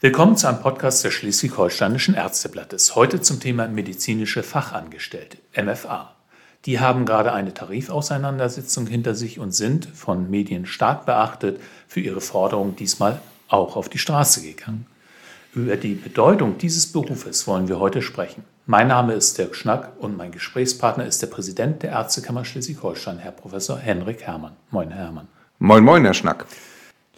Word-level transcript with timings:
Willkommen 0.00 0.36
zu 0.36 0.46
einem 0.46 0.60
Podcast 0.60 1.04
des 1.04 1.12
Schleswig-Holsteinischen 1.14 2.14
Ärzteblattes. 2.14 2.94
Heute 2.94 3.20
zum 3.20 3.40
Thema 3.40 3.66
medizinische 3.66 4.44
Fachangestellte, 4.44 5.38
MFA. 5.60 6.14
Die 6.66 6.78
haben 6.78 7.04
gerade 7.04 7.32
eine 7.32 7.52
Tarifauseinandersetzung 7.52 8.86
hinter 8.86 9.16
sich 9.16 9.40
und 9.40 9.50
sind 9.50 9.86
von 9.86 10.30
Medien 10.30 10.66
stark 10.66 11.04
beachtet 11.04 11.60
für 11.88 11.98
ihre 11.98 12.20
Forderung 12.20 12.76
diesmal 12.76 13.20
auch 13.48 13.74
auf 13.74 13.88
die 13.88 13.98
Straße 13.98 14.40
gegangen. 14.42 14.86
Über 15.52 15.76
die 15.76 15.94
Bedeutung 15.94 16.58
dieses 16.58 16.92
Berufes 16.92 17.48
wollen 17.48 17.66
wir 17.66 17.80
heute 17.80 18.00
sprechen. 18.00 18.44
Mein 18.66 18.86
Name 18.86 19.14
ist 19.14 19.36
Dirk 19.36 19.56
Schnack 19.56 19.94
und 19.98 20.16
mein 20.16 20.30
Gesprächspartner 20.30 21.06
ist 21.06 21.22
der 21.22 21.26
Präsident 21.26 21.82
der 21.82 21.90
Ärztekammer 21.90 22.44
Schleswig-Holstein, 22.44 23.18
Herr 23.18 23.32
Professor 23.32 23.76
Henrik 23.76 24.22
Hermann. 24.22 24.54
Moin, 24.70 24.92
Herr 24.92 25.06
Hermann. 25.06 25.26
Moin, 25.58 25.82
moin, 25.82 26.04
Herr 26.04 26.14
Schnack. 26.14 26.46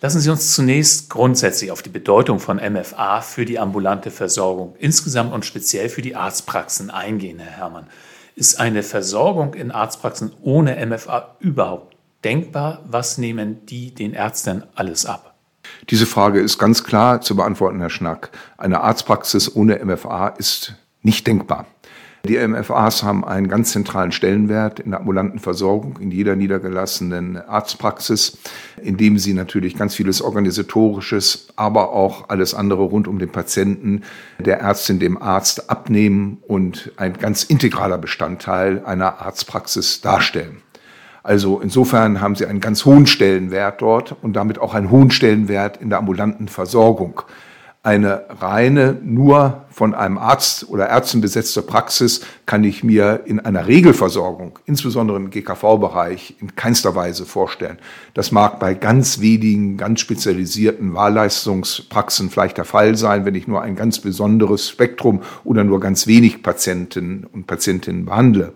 Lassen 0.03 0.21
Sie 0.21 0.30
uns 0.30 0.55
zunächst 0.55 1.11
grundsätzlich 1.11 1.70
auf 1.70 1.83
die 1.83 1.91
Bedeutung 1.91 2.41
von 2.41 2.56
MFA 2.56 3.20
für 3.20 3.45
die 3.45 3.59
ambulante 3.59 4.11
Versorgung 4.11 4.74
insgesamt 4.79 5.34
und 5.34 5.45
speziell 5.45 5.91
für 5.91 6.01
die 6.01 6.16
Arztpraxen 6.16 6.91
eingehen, 6.91 7.38
Herr 7.38 7.59
Herrmann. 7.59 7.87
Ist 8.34 8.59
eine 8.59 8.83
Versorgung 8.83 9.52
in 9.52 9.71
Arztpraxen 9.71 10.33
ohne 10.41 10.87
MFA 10.87 11.37
überhaupt 11.41 11.97
denkbar? 12.24 12.83
Was 12.88 13.19
nehmen 13.19 13.66
die 13.66 13.95
den 13.95 14.15
Ärzten 14.15 14.62
alles 14.74 15.05
ab? 15.05 15.34
Diese 15.91 16.07
Frage 16.07 16.41
ist 16.41 16.57
ganz 16.57 16.82
klar 16.82 17.21
zu 17.21 17.37
beantworten, 17.37 17.80
Herr 17.80 17.91
Schnack. 17.91 18.30
Eine 18.57 18.80
Arztpraxis 18.80 19.55
ohne 19.55 19.85
MFA 19.85 20.29
ist 20.29 20.77
nicht 21.02 21.27
denkbar. 21.27 21.66
Die 22.24 22.37
MFAs 22.37 23.02
haben 23.02 23.24
einen 23.24 23.48
ganz 23.48 23.73
zentralen 23.73 24.12
Stellenwert 24.12 24.79
in 24.79 24.91
der 24.91 25.01
ambulanten 25.01 25.38
Versorgung, 25.38 25.98
in 26.01 26.10
jeder 26.10 26.37
niedergelassenen 26.37 27.38
Arztpraxis, 27.38 28.37
indem 28.83 29.19
sie 29.19 29.33
natürlich 29.33 29.74
ganz 29.74 29.95
vieles 29.95 30.20
Organisatorisches, 30.20 31.48
aber 31.56 31.93
auch 31.93 32.29
alles 32.29 32.55
andere 32.55 32.82
rund 32.82 33.09
um 33.09 33.18
den 33.18 33.30
Patienten 33.30 34.02
der 34.38 34.60
Ärztin, 34.60 34.98
dem 34.98 35.21
Arzt 35.21 35.71
abnehmen 35.71 36.38
und 36.46 36.93
ein 36.98 37.15
ganz 37.15 37.43
integraler 37.43 37.96
Bestandteil 37.96 38.85
einer 38.85 39.23
Arztpraxis 39.23 40.02
darstellen. 40.02 40.59
Also 41.23 41.60
insofern 41.60 42.21
haben 42.21 42.35
sie 42.35 42.46
einen 42.46 42.60
ganz 42.60 42.85
hohen 42.85 43.07
Stellenwert 43.07 43.80
dort 43.80 44.16
und 44.23 44.35
damit 44.35 44.59
auch 44.59 44.74
einen 44.74 44.91
hohen 44.91 45.10
Stellenwert 45.10 45.79
in 45.79 45.88
der 45.88 45.98
ambulanten 45.98 46.48
Versorgung 46.48 47.23
eine 47.82 48.26
reine, 48.28 48.98
nur 49.02 49.64
von 49.70 49.95
einem 49.95 50.18
Arzt 50.18 50.68
oder 50.68 50.90
Ärzten 50.90 51.23
besetzte 51.23 51.62
Praxis 51.62 52.20
kann 52.45 52.62
ich 52.62 52.84
mir 52.84 53.23
in 53.24 53.40
einer 53.40 53.66
Regelversorgung, 53.66 54.59
insbesondere 54.66 55.16
im 55.16 55.30
GKV-Bereich, 55.30 56.36
in 56.40 56.54
keinster 56.56 56.95
Weise 56.95 57.24
vorstellen. 57.24 57.78
Das 58.12 58.32
mag 58.32 58.60
bei 58.60 58.74
ganz 58.74 59.20
wenigen, 59.20 59.78
ganz 59.78 60.01
spezialisierten 60.01 60.92
Wahlleistungspraxen 60.92 62.28
vielleicht 62.28 62.58
der 62.58 62.66
Fall 62.66 62.96
sein, 62.96 63.24
wenn 63.24 63.34
ich 63.34 63.48
nur 63.48 63.62
ein 63.62 63.76
ganz 63.76 63.98
besonderes 63.98 64.69
Spektrum 64.69 65.22
oder 65.44 65.64
nur 65.64 65.81
ganz 65.81 66.06
wenig 66.06 66.42
Patienten 66.42 67.26
und 67.32 67.47
Patientinnen 67.47 68.04
behandle. 68.04 68.53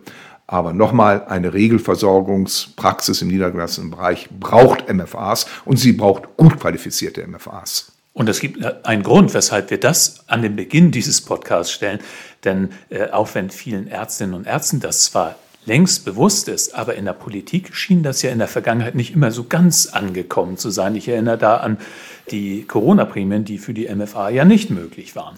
Aber 0.46 0.74
nochmal, 0.74 1.24
eine 1.28 1.54
Regelversorgungspraxis 1.54 3.22
im 3.22 3.28
niedergelassenen 3.28 3.90
Bereich 3.90 4.28
braucht 4.38 4.92
MFAs 4.92 5.46
und 5.64 5.78
sie 5.78 5.92
braucht 5.92 6.36
gut 6.36 6.60
qualifizierte 6.60 7.26
MFAs. 7.26 7.93
Und 8.14 8.28
es 8.28 8.40
gibt 8.40 8.86
einen 8.86 9.02
Grund, 9.02 9.34
weshalb 9.34 9.70
wir 9.70 9.78
das 9.78 10.24
an 10.28 10.40
den 10.40 10.56
Beginn 10.56 10.92
dieses 10.92 11.20
Podcasts 11.20 11.72
stellen. 11.72 11.98
Denn 12.44 12.70
äh, 12.88 13.10
auch 13.10 13.34
wenn 13.34 13.50
vielen 13.50 13.88
Ärztinnen 13.88 14.34
und 14.34 14.46
Ärzten 14.46 14.80
das 14.80 15.04
zwar 15.04 15.34
längst 15.66 16.04
bewusst 16.04 16.48
ist, 16.48 16.74
aber 16.74 16.94
in 16.94 17.06
der 17.06 17.12
Politik 17.12 17.74
schien 17.74 18.02
das 18.02 18.22
ja 18.22 18.30
in 18.30 18.38
der 18.38 18.48
Vergangenheit 18.48 18.94
nicht 18.94 19.14
immer 19.14 19.30
so 19.30 19.44
ganz 19.44 19.86
angekommen 19.86 20.56
zu 20.56 20.70
sein. 20.70 20.94
Ich 20.94 21.08
erinnere 21.08 21.38
da 21.38 21.56
an 21.56 21.78
die 22.30 22.64
Corona-Prämien, 22.64 23.44
die 23.44 23.58
für 23.58 23.74
die 23.74 23.88
MFA 23.92 24.28
ja 24.28 24.44
nicht 24.44 24.70
möglich 24.70 25.16
waren. 25.16 25.36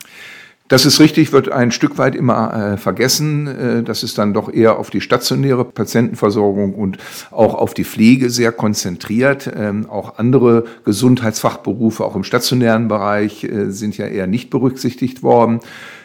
Das 0.68 0.84
ist 0.84 0.98
richtig, 0.98 1.32
wird 1.32 1.52
ein 1.52 1.70
Stück 1.70 1.96
weit 1.96 2.16
immer 2.16 2.72
äh, 2.72 2.76
vergessen. 2.76 3.46
Äh, 3.46 3.82
das 3.84 4.02
ist 4.02 4.18
dann 4.18 4.34
doch 4.34 4.52
eher 4.52 4.78
auf 4.78 4.90
die 4.90 5.00
stationäre 5.00 5.64
Patientenversorgung 5.64 6.74
und 6.74 6.98
auch 7.30 7.54
auf 7.54 7.72
die 7.72 7.84
Pflege 7.84 8.30
sehr 8.30 8.50
konzentriert. 8.50 9.48
Ähm, 9.54 9.88
auch 9.88 10.18
andere 10.18 10.64
Gesundheitsfachberufe, 10.84 12.04
auch 12.04 12.16
im 12.16 12.24
stationären 12.24 12.88
Bereich, 12.88 13.44
äh, 13.44 13.70
sind 13.70 13.96
ja 13.96 14.06
eher 14.06 14.26
nicht 14.26 14.50
berücksichtigt 14.50 15.22
worden. 15.22 15.60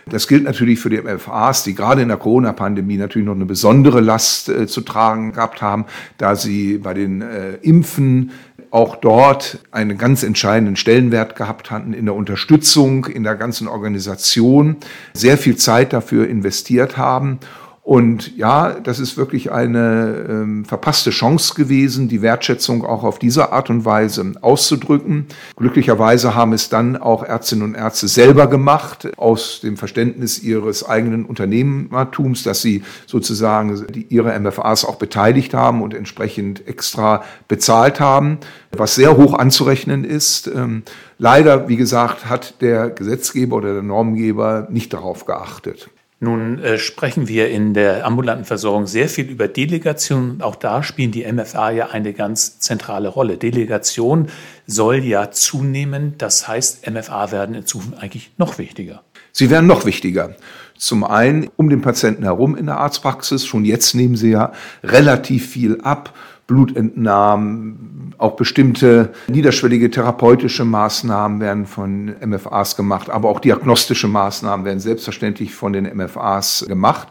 Das 0.10 0.28
gilt 0.28 0.44
natürlich 0.44 0.80
für 0.80 0.90
die 0.90 1.02
MFAs, 1.02 1.64
die 1.64 1.76
gerade 1.76 2.02
in 2.02 2.08
der 2.08 2.18
Corona-Pandemie 2.18 2.98
natürlich 2.98 3.26
noch 3.26 3.36
eine 3.36 3.46
besondere 3.46 4.02
Last 4.02 4.50
äh, 4.50 4.68
zu 4.68 4.82
tragen 4.82 5.34
gehabt 5.34 5.62
haben, 5.62 5.86
da 6.18 6.36
sie 6.36 6.78
bei 6.78 6.94
den 6.94 7.22
äh, 7.22 7.54
Impfen 7.62 8.32
auch 8.72 8.96
dort 8.96 9.60
einen 9.72 9.98
ganz 9.98 10.24
entscheidenden 10.24 10.78
Stellenwert 10.78 11.36
gehabt 11.36 11.72
hatten 11.72 11.94
in 11.94 12.06
der 12.06 12.16
Unterstützung, 12.16 13.06
in 13.06 13.24
der 13.24 13.36
ganzen 13.36 13.68
Organisation, 13.68 14.78
sehr 15.14 15.38
viel 15.38 15.58
Zeit 15.58 15.92
dafür 15.92 16.28
investiert 16.28 16.98
haben 16.98 17.40
und 17.84 18.38
ja, 18.38 18.80
das 18.80 19.00
ist 19.00 19.18
wirklich 19.18 19.52
eine 19.52 20.26
ähm, 20.30 20.66
verpasste 20.66 21.10
Chance 21.10 21.56
gewesen, 21.56 22.08
die 22.08 22.22
Wertschätzung 22.22 22.86
auch 22.86 23.04
auf 23.04 23.18
diese 23.18 23.52
Art 23.52 23.72
und 23.72 23.86
Weise 23.86 24.34
auszudrücken. 24.40 25.26
Glücklicherweise 25.56 26.36
haben 26.36 26.54
es 26.54 26.70
dann 26.70 26.96
auch 26.96 27.24
Ärztinnen 27.24 27.64
und 27.66 27.76
Ärzte 27.76 28.08
selber 28.08 28.46
gemacht, 28.46 29.18
aus 29.18 29.62
dem 29.62 29.78
Verständnis 29.78 30.44
ihres 30.44 30.88
eigenen 30.88 31.26
Unternehmertums, 31.26 32.44
dass 32.44 32.62
sie 32.62 32.84
sozusagen 33.08 33.88
die, 33.88 34.06
ihre 34.10 34.40
MFAs 34.40 34.86
auch 34.86 34.98
beteiligt 34.98 35.56
haben 35.56 35.82
und 35.82 35.96
entsprechend 35.96 36.68
extra 36.68 37.24
bezahlt 37.48 38.00
haben, 38.00 38.38
was 38.72 38.94
sehr 38.94 39.18
hoch 39.18 39.34
anzurechnen 39.34 40.04
ist. 40.04 40.46
Ähm, 40.46 40.84
leider, 41.18 41.68
wie 41.68 41.78
gesagt, 41.78 42.30
hat 42.30 42.62
der 42.62 42.92
Gesetzgeber 42.92 43.56
oder 43.56 43.74
der 43.74 43.84
Normgeber 43.84 44.68
nicht 44.70 44.94
darauf 44.94 45.26
geachtet. 45.26 45.90
Nun 46.24 46.60
äh, 46.60 46.78
sprechen 46.78 47.28
wir 47.28 47.50
in 47.50 47.74
der 47.74 48.06
ambulanten 48.06 48.46
Versorgung 48.46 48.86
sehr 48.86 49.10
viel 49.10 49.26
über 49.26 49.48
Delegation. 49.48 50.44
Auch 50.44 50.56
da 50.56 50.84
spielen 50.84 51.12
die 51.12 51.26
MFA 51.26 51.72
ja 51.72 51.90
eine 51.90 52.14
ganz 52.14 52.60
zentrale 52.60 53.08
Rolle. 53.08 53.38
Delegation 53.38 54.28
soll 54.68 54.98
ja 54.98 55.32
zunehmen. 55.32 56.14
Das 56.20 56.48
heißt, 56.48 56.88
MFA 56.88 57.32
werden 57.32 57.56
in 57.56 57.66
Zukunft 57.66 57.98
eigentlich 57.98 58.30
noch 58.38 58.60
wichtiger. 58.60 59.02
Sie 59.32 59.50
werden 59.50 59.66
noch 59.66 59.86
wichtiger. 59.86 60.36
Zum 60.78 61.04
einen 61.04 61.50
um 61.56 61.72
den 61.72 61.82
Patienten 61.82 62.22
herum 62.22 62.56
in 62.56 62.68
der 62.68 62.78
Arztpraxis. 62.78 63.44
Schon 63.44 63.66
jetzt 63.66 63.96
nehmen 63.96 64.16
sie 64.16 64.30
ja 64.30 64.52
relativ 64.84 65.50
viel 65.50 65.82
ab. 65.82 66.14
Blutentnahmen, 66.48 68.14
auch 68.18 68.36
bestimmte 68.36 69.14
niederschwellige 69.28 69.90
therapeutische 69.90 70.66
Maßnahmen 70.66 71.40
werden 71.40 71.66
von 71.66 72.14
MFAs 72.24 72.76
gemacht, 72.76 73.10
aber 73.10 73.30
auch 73.30 73.40
diagnostische 73.40 74.08
Maßnahmen 74.08 74.66
werden 74.66 74.80
selbstverständlich 74.80 75.54
von 75.54 75.74
den 75.74 75.86
MFAs 75.86 76.66
gemacht. 76.68 77.08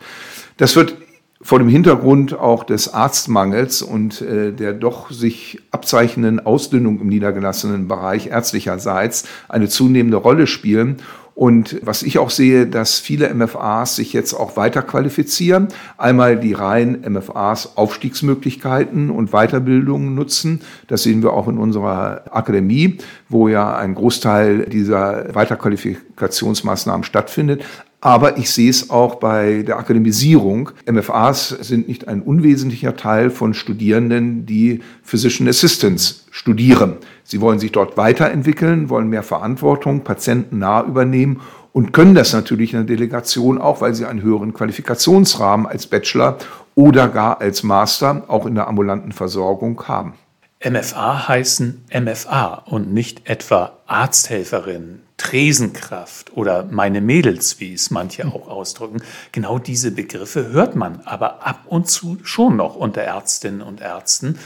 Das 0.56 0.76
wird 0.76 0.94
vor 1.42 1.58
dem 1.58 1.68
Hintergrund 1.68 2.38
auch 2.38 2.64
des 2.64 2.92
Arztmangels 2.92 3.80
und 3.80 4.20
äh, 4.20 4.52
der 4.52 4.74
doch 4.74 5.10
sich 5.10 5.58
abzeichnenden 5.70 6.44
Ausdünnung 6.44 7.00
im 7.00 7.08
niedergelassenen 7.08 7.88
Bereich 7.88 8.26
ärztlicherseits 8.26 9.24
eine 9.48 9.68
zunehmende 9.68 10.18
Rolle 10.18 10.46
spielen. 10.46 10.98
Und 11.40 11.78
was 11.80 12.02
ich 12.02 12.18
auch 12.18 12.28
sehe, 12.28 12.66
dass 12.66 12.98
viele 12.98 13.32
MFAs 13.32 13.96
sich 13.96 14.12
jetzt 14.12 14.34
auch 14.34 14.58
weiter 14.58 14.82
qualifizieren. 14.82 15.68
Einmal 15.96 16.38
die 16.38 16.52
reinen 16.52 17.00
MFAs 17.10 17.78
Aufstiegsmöglichkeiten 17.78 19.08
und 19.08 19.30
Weiterbildungen 19.30 20.14
nutzen. 20.14 20.60
Das 20.86 21.02
sehen 21.02 21.22
wir 21.22 21.32
auch 21.32 21.48
in 21.48 21.56
unserer 21.56 22.24
Akademie, 22.30 22.98
wo 23.30 23.48
ja 23.48 23.74
ein 23.74 23.94
Großteil 23.94 24.66
dieser 24.66 25.34
Weiterqualifikationsmaßnahmen 25.34 27.04
stattfindet. 27.04 27.64
Aber 28.02 28.38
ich 28.38 28.50
sehe 28.50 28.70
es 28.70 28.88
auch 28.88 29.16
bei 29.16 29.62
der 29.62 29.78
Akademisierung. 29.78 30.70
MFAs 30.90 31.48
sind 31.48 31.86
nicht 31.86 32.08
ein 32.08 32.22
unwesentlicher 32.22 32.96
Teil 32.96 33.28
von 33.28 33.52
Studierenden, 33.52 34.46
die 34.46 34.80
Physician 35.02 35.48
Assistants 35.48 36.26
studieren. 36.30 36.96
Sie 37.24 37.42
wollen 37.42 37.58
sich 37.58 37.72
dort 37.72 37.98
weiterentwickeln, 37.98 38.88
wollen 38.88 39.08
mehr 39.08 39.22
Verantwortung, 39.22 40.02
Patienten 40.02 40.58
nah 40.58 40.82
übernehmen 40.82 41.42
und 41.72 41.92
können 41.92 42.14
das 42.14 42.32
natürlich 42.32 42.72
in 42.72 42.86
der 42.86 42.96
Delegation 42.96 43.58
auch, 43.58 43.82
weil 43.82 43.94
sie 43.94 44.06
einen 44.06 44.22
höheren 44.22 44.54
Qualifikationsrahmen 44.54 45.66
als 45.66 45.86
Bachelor 45.86 46.38
oder 46.74 47.06
gar 47.08 47.40
als 47.40 47.62
Master 47.62 48.24
auch 48.28 48.46
in 48.46 48.54
der 48.54 48.66
ambulanten 48.66 49.12
Versorgung 49.12 49.86
haben. 49.86 50.14
MFA 50.62 51.26
heißen 51.26 51.84
MFA 51.90 52.54
und 52.66 52.92
nicht 52.92 53.30
etwa 53.30 53.78
Arzthelferin, 53.86 55.00
Tresenkraft 55.16 56.36
oder 56.36 56.64
meine 56.64 57.00
Mädels, 57.00 57.60
wie 57.60 57.72
es 57.72 57.90
manche 57.90 58.26
auch 58.26 58.46
ausdrücken. 58.46 59.02
Genau 59.32 59.58
diese 59.58 59.90
Begriffe 59.90 60.48
hört 60.48 60.76
man 60.76 61.00
aber 61.06 61.46
ab 61.46 61.64
und 61.66 61.88
zu 61.88 62.18
schon 62.24 62.56
noch 62.56 62.76
unter 62.76 63.00
Ärztinnen 63.00 63.62
und 63.62 63.80
Ärzten. 63.80 64.38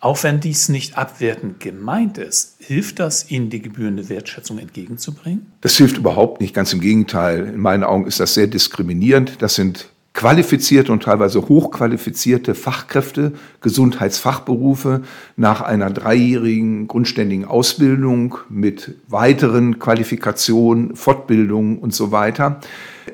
Auch 0.00 0.22
wenn 0.24 0.40
dies 0.40 0.68
nicht 0.68 0.98
abwertend 0.98 1.60
gemeint 1.60 2.18
ist, 2.18 2.56
hilft 2.58 2.98
das, 2.98 3.30
Ihnen 3.30 3.50
die 3.50 3.62
gebührende 3.62 4.08
Wertschätzung 4.08 4.58
entgegenzubringen? 4.58 5.52
Das 5.60 5.76
hilft 5.76 5.98
überhaupt 5.98 6.40
nicht, 6.40 6.54
ganz 6.54 6.72
im 6.72 6.80
Gegenteil. 6.80 7.46
In 7.46 7.60
meinen 7.60 7.84
Augen 7.84 8.06
ist 8.06 8.18
das 8.18 8.34
sehr 8.34 8.46
diskriminierend. 8.48 9.42
Das 9.42 9.54
sind 9.54 9.90
qualifizierte 10.12 10.92
und 10.92 11.04
teilweise 11.04 11.48
hochqualifizierte 11.48 12.54
Fachkräfte, 12.54 13.32
Gesundheitsfachberufe 13.60 15.02
nach 15.36 15.60
einer 15.60 15.90
dreijährigen 15.90 16.88
grundständigen 16.88 17.44
Ausbildung 17.44 18.36
mit 18.48 18.96
weiteren 19.08 19.78
Qualifikationen, 19.78 20.96
Fortbildungen 20.96 21.78
und 21.78 21.94
so 21.94 22.10
weiter. 22.10 22.60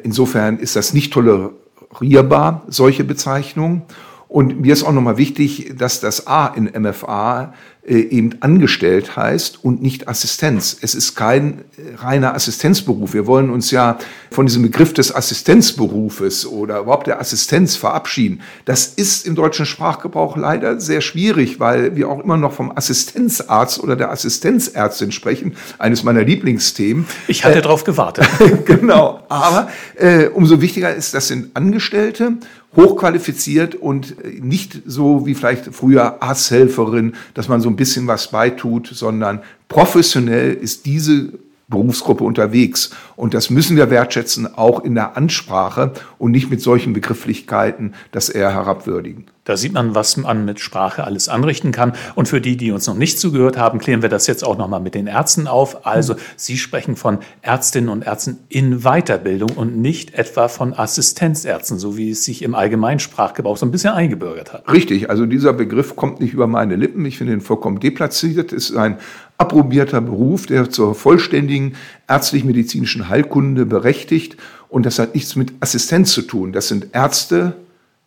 Insofern 0.03 0.59
ist 0.59 0.75
das 0.75 0.95
nicht 0.95 1.13
tolerierbar, 1.13 2.63
solche 2.69 3.05
Bezeichnungen. 3.05 3.83
Und 4.29 4.61
mir 4.61 4.73
ist 4.73 4.83
auch 4.83 4.93
nochmal 4.93 5.19
wichtig, 5.19 5.75
dass 5.79 6.01
das 6.01 6.27
A 6.27 6.49
in 6.49 6.65
MFA 6.65 7.55
eben 7.93 8.35
angestellt 8.41 9.17
heißt 9.17 9.63
und 9.63 9.81
nicht 9.81 10.09
Assistenz. 10.09 10.77
Es 10.81 10.95
ist 10.95 11.15
kein 11.15 11.61
äh, 11.77 11.95
reiner 11.97 12.35
Assistenzberuf. 12.35 13.15
Wir 13.15 13.27
wollen 13.27 13.49
uns 13.49 13.71
ja 13.71 13.99
von 14.31 14.47
diesem 14.47 14.63
Begriff 14.63 14.93
des 14.93 15.15
Assistenzberufes 15.15 16.47
oder 16.47 16.81
überhaupt 16.81 17.07
der 17.07 17.21
Assistenz 17.21 17.77
verabschieden. 17.77 18.41
Das 18.65 18.87
ist 18.87 19.25
im 19.27 19.37
deutschen 19.37 19.67
Sprachgebrauch 19.67 20.37
leider 20.37 20.81
sehr 20.81 21.01
schwierig, 21.01 21.61
weil 21.61 21.95
wir 21.95 22.09
auch 22.09 22.19
immer 22.19 22.37
noch 22.37 22.53
vom 22.53 22.77
Assistenzarzt 22.77 23.79
oder 23.79 23.95
der 23.95 24.11
Assistenzärztin 24.11 25.13
sprechen. 25.13 25.57
Eines 25.79 26.03
meiner 26.03 26.25
Lieblingsthemen. 26.25 27.07
Ich 27.29 27.45
hatte 27.45 27.59
äh, 27.59 27.63
darauf 27.63 27.85
gewartet. 27.85 28.27
genau. 28.65 29.21
Aber 29.29 29.71
äh, 29.95 30.27
umso 30.27 30.61
wichtiger 30.61 30.93
ist, 30.93 31.15
das 31.15 31.29
sind 31.29 31.55
Angestellte 31.55 32.39
hochqualifiziert 32.77 33.75
und 33.75 34.17
nicht 34.43 34.83
so 34.85 35.27
wie 35.27 35.35
vielleicht 35.35 35.75
früher 35.75 36.23
Arzthelferin, 36.23 37.15
dass 37.35 37.49
man 37.49 37.61
so 37.61 37.69
ein 37.69 37.77
bisschen 37.77 38.07
was 38.07 38.31
beitut, 38.31 38.89
sondern 38.89 39.41
professionell 39.69 40.55
ist 40.55 40.87
diese 40.87 41.33
Berufsgruppe 41.69 42.23
unterwegs. 42.23 42.91
Und 43.17 43.35
das 43.35 43.51
müssen 43.51 43.77
wir 43.77 43.91
wertschätzen, 43.91 44.55
auch 44.55 44.85
in 44.85 44.95
der 44.95 45.17
Ansprache 45.17 45.93
und 46.19 46.31
nicht 46.31 46.51
mit 46.51 46.61
solchen 46.61 46.93
Begrifflichkeiten 46.93 47.95
das 48.13 48.29
eher 48.29 48.53
herabwürdigen. 48.53 49.27
Da 49.47 49.57
sieht 49.57 49.73
man, 49.75 49.95
was 49.95 50.17
man 50.17 50.45
mit 50.45 50.59
Sprache 50.59 51.05
alles 51.05 51.29
anrichten 51.29 51.71
kann. 51.71 51.93
Und 52.17 52.27
für 52.29 52.41
die, 52.41 52.57
die 52.57 52.73
uns 52.73 52.89
noch 52.89 52.97
nicht 52.97 53.21
zugehört 53.21 53.57
haben, 53.57 53.79
klären 53.79 54.03
wir 54.03 54.09
das 54.09 54.27
jetzt 54.27 54.45
auch 54.45 54.59
nochmal 54.59 54.81
mit 54.81 54.97
den 54.97 55.07
Ärzten 55.07 55.47
auf. 55.47 55.87
Also 55.87 56.17
Sie 56.35 56.59
sprechen 56.59 56.97
von 56.97 57.19
Ärztinnen 57.43 57.89
und 57.89 58.05
Ärzten 58.05 58.41
in 58.49 58.81
Weiterbildung 58.81 59.51
und 59.51 59.77
nicht 59.77 60.15
etwa 60.15 60.49
von 60.49 60.75
Assistenzärzten, 60.75 61.79
so 61.79 61.97
wie 61.97 62.11
es 62.11 62.25
sich 62.25 62.43
im 62.43 62.57
Allgemeinsprachgebrauch 62.57 63.57
so 63.57 63.67
ein 63.67 63.71
bisschen 63.71 63.93
eingebürgert 63.93 64.53
hat. 64.53 64.71
Richtig, 64.71 65.11
also 65.11 65.27
dieser 65.27 65.53
Begriff 65.53 65.95
kommt 65.95 66.21
nicht 66.21 66.33
über 66.33 66.49
meine 66.49 66.75
Lippen. 66.75 67.05
Ich 67.05 67.19
finde 67.19 67.33
ihn 67.33 67.41
vollkommen 67.41 67.79
deplatziert. 67.79 68.53
Es 68.53 68.71
ist 68.71 68.77
ein 68.77 68.99
approbierter 69.39 70.01
Beruf, 70.01 70.47
der 70.47 70.71
zur 70.71 70.95
vollständigen 70.95 71.75
ärztlich-medizinischen 72.09 73.09
Heilkunde 73.09 73.67
berechtigt. 73.67 74.37
Und 74.69 74.87
das 74.87 74.99
hat 74.99 75.15
nichts 75.15 75.37
mit 75.37 75.53
Assistenz 75.61 76.13
zu 76.13 76.23
tun. 76.23 76.53
Das 76.53 76.69
sind 76.69 76.89
Ärzte, 76.93 77.57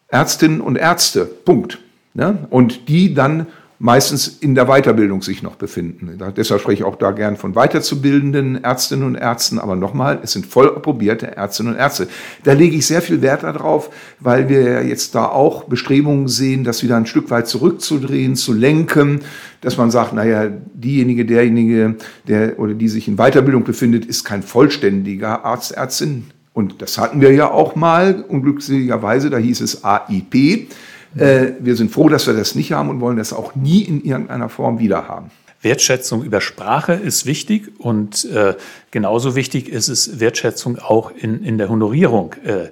Ärztinnen 0.07 0.61
und 0.61 0.75
Ärzte. 0.75 1.25
Punkt. 1.25 1.79
Ja? 2.13 2.37
Und 2.49 2.87
die 2.89 3.13
dann 3.13 3.47
meistens 3.79 4.27
in 4.27 4.55
der 4.55 4.65
Weiterbildung 4.65 5.21
sich 5.21 5.41
noch 5.41 5.55
befinden. 5.55 6.19
Deshalb 6.35 6.61
spreche 6.61 6.81
ich 6.81 6.83
auch 6.83 6.97
da 6.97 7.11
gern 7.11 7.37
von 7.37 7.55
weiterzubildenden 7.55 8.61
Ärztinnen 8.61 9.05
und 9.05 9.15
Ärzten. 9.15 9.57
Aber 9.57 9.77
nochmal, 9.77 10.19
es 10.21 10.33
sind 10.33 10.45
voll 10.45 10.67
approbierte 10.67 11.37
Ärztinnen 11.37 11.73
und 11.73 11.79
Ärzte. 11.79 12.09
Da 12.43 12.51
lege 12.51 12.75
ich 12.75 12.85
sehr 12.85 13.01
viel 13.01 13.21
Wert 13.21 13.43
darauf, 13.43 13.89
weil 14.19 14.49
wir 14.49 14.85
jetzt 14.85 15.15
da 15.15 15.27
auch 15.27 15.63
Bestrebungen 15.63 16.27
sehen, 16.27 16.65
das 16.65 16.83
wieder 16.83 16.97
ein 16.97 17.05
Stück 17.05 17.31
weit 17.31 17.47
zurückzudrehen, 17.47 18.35
zu 18.35 18.51
lenken, 18.51 19.21
dass 19.61 19.77
man 19.77 19.91
sagt, 19.91 20.13
naja, 20.13 20.49
diejenige, 20.73 21.25
derjenige, 21.25 21.95
der 22.27 22.59
oder 22.59 22.73
die 22.73 22.89
sich 22.89 23.07
in 23.07 23.15
Weiterbildung 23.15 23.63
befindet, 23.63 24.05
ist 24.05 24.25
kein 24.25 24.43
vollständiger 24.43 25.45
Arzt, 25.45 25.71
Ärztin. 25.71 26.25
Und 26.51 26.81
das 26.81 26.97
hatten 26.97 27.21
wir 27.21 27.31
ja 27.31 27.49
auch 27.49 27.75
mal, 27.75 28.25
unglücklicherweise, 28.27 29.29
da 29.29 29.37
hieß 29.37 29.61
es 29.61 29.85
AIP. 29.85 30.69
Äh, 31.15 31.53
wir 31.59 31.75
sind 31.75 31.91
froh, 31.91 32.09
dass 32.09 32.27
wir 32.27 32.33
das 32.33 32.55
nicht 32.55 32.71
haben 32.71 32.89
und 32.89 33.01
wollen 33.01 33.17
das 33.17 33.33
auch 33.33 33.55
nie 33.55 33.81
in 33.81 34.03
irgendeiner 34.03 34.49
Form 34.49 34.79
wieder 34.79 35.07
haben. 35.07 35.31
Wertschätzung 35.61 36.23
über 36.23 36.39
Sprache 36.39 36.93
ist 36.93 37.25
wichtig 37.25 37.79
und 37.79 38.25
äh, 38.25 38.55
genauso 38.91 39.35
wichtig 39.35 39.67
ist 39.67 39.89
es, 39.89 40.19
Wertschätzung 40.19 40.79
auch 40.79 41.11
in, 41.11 41.43
in 41.43 41.57
der 41.57 41.69
Honorierung 41.69 42.33
äh, 42.45 42.69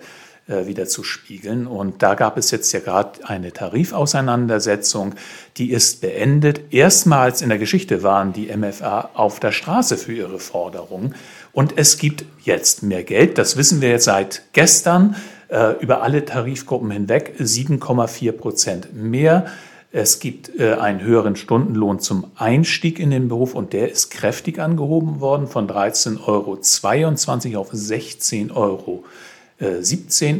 äh, 0.48 0.66
wieder 0.66 0.86
zu 0.86 1.04
spiegeln. 1.04 1.68
Und 1.68 2.02
da 2.02 2.16
gab 2.16 2.38
es 2.38 2.52
jetzt 2.52 2.72
ja 2.72 2.80
gerade 2.80 3.20
eine 3.26 3.52
Tarifauseinandersetzung, 3.52 5.16
die 5.58 5.72
ist 5.72 6.00
beendet. 6.00 6.74
Erstmals 6.74 7.42
in 7.42 7.50
der 7.50 7.58
Geschichte 7.58 8.02
waren 8.02 8.32
die 8.32 8.56
MFA 8.56 9.10
auf 9.14 9.42
der 9.42 9.52
Straße 9.52 9.98
für 9.98 10.14
ihre 10.14 10.40
Forderungen. 10.40 11.16
Und 11.52 11.78
es 11.78 11.98
gibt 11.98 12.24
jetzt 12.46 12.82
mehr 12.82 13.04
Geld, 13.04 13.38
das 13.38 13.58
wissen 13.58 13.82
wir 13.82 13.90
jetzt 13.90 14.06
seit 14.06 14.44
gestern. 14.54 15.18
Äh, 15.50 15.74
über 15.80 16.02
alle 16.02 16.26
Tarifgruppen 16.26 16.92
hinweg 16.92 17.36
7,4 17.40 18.32
Prozent 18.34 18.94
mehr. 18.94 19.46
Es 19.92 20.20
gibt 20.20 20.60
äh, 20.60 20.74
einen 20.74 21.02
höheren 21.02 21.38
Stundenlohn 21.38 22.00
zum 22.00 22.28
Einstieg 22.36 23.00
in 23.00 23.12
den 23.12 23.30
Beruf 23.30 23.56
und 23.56 23.72
der 23.72 23.90
ist 23.90 24.10
kräftig 24.10 24.60
angehoben 24.60 25.22
worden 25.22 25.48
von 25.48 25.70
13,22 25.70 26.26
Euro 26.28 27.62
auf 27.62 27.72
16,17 27.72 28.56
Euro. 28.56 29.06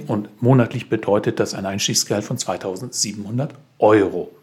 und 0.08 0.42
monatlich 0.42 0.90
bedeutet 0.90 1.40
das 1.40 1.54
ein 1.54 1.66
Einstiegsgehalt 1.66 2.26
von 2.26 2.38
2700 2.38 3.54
Euro. 3.80 4.37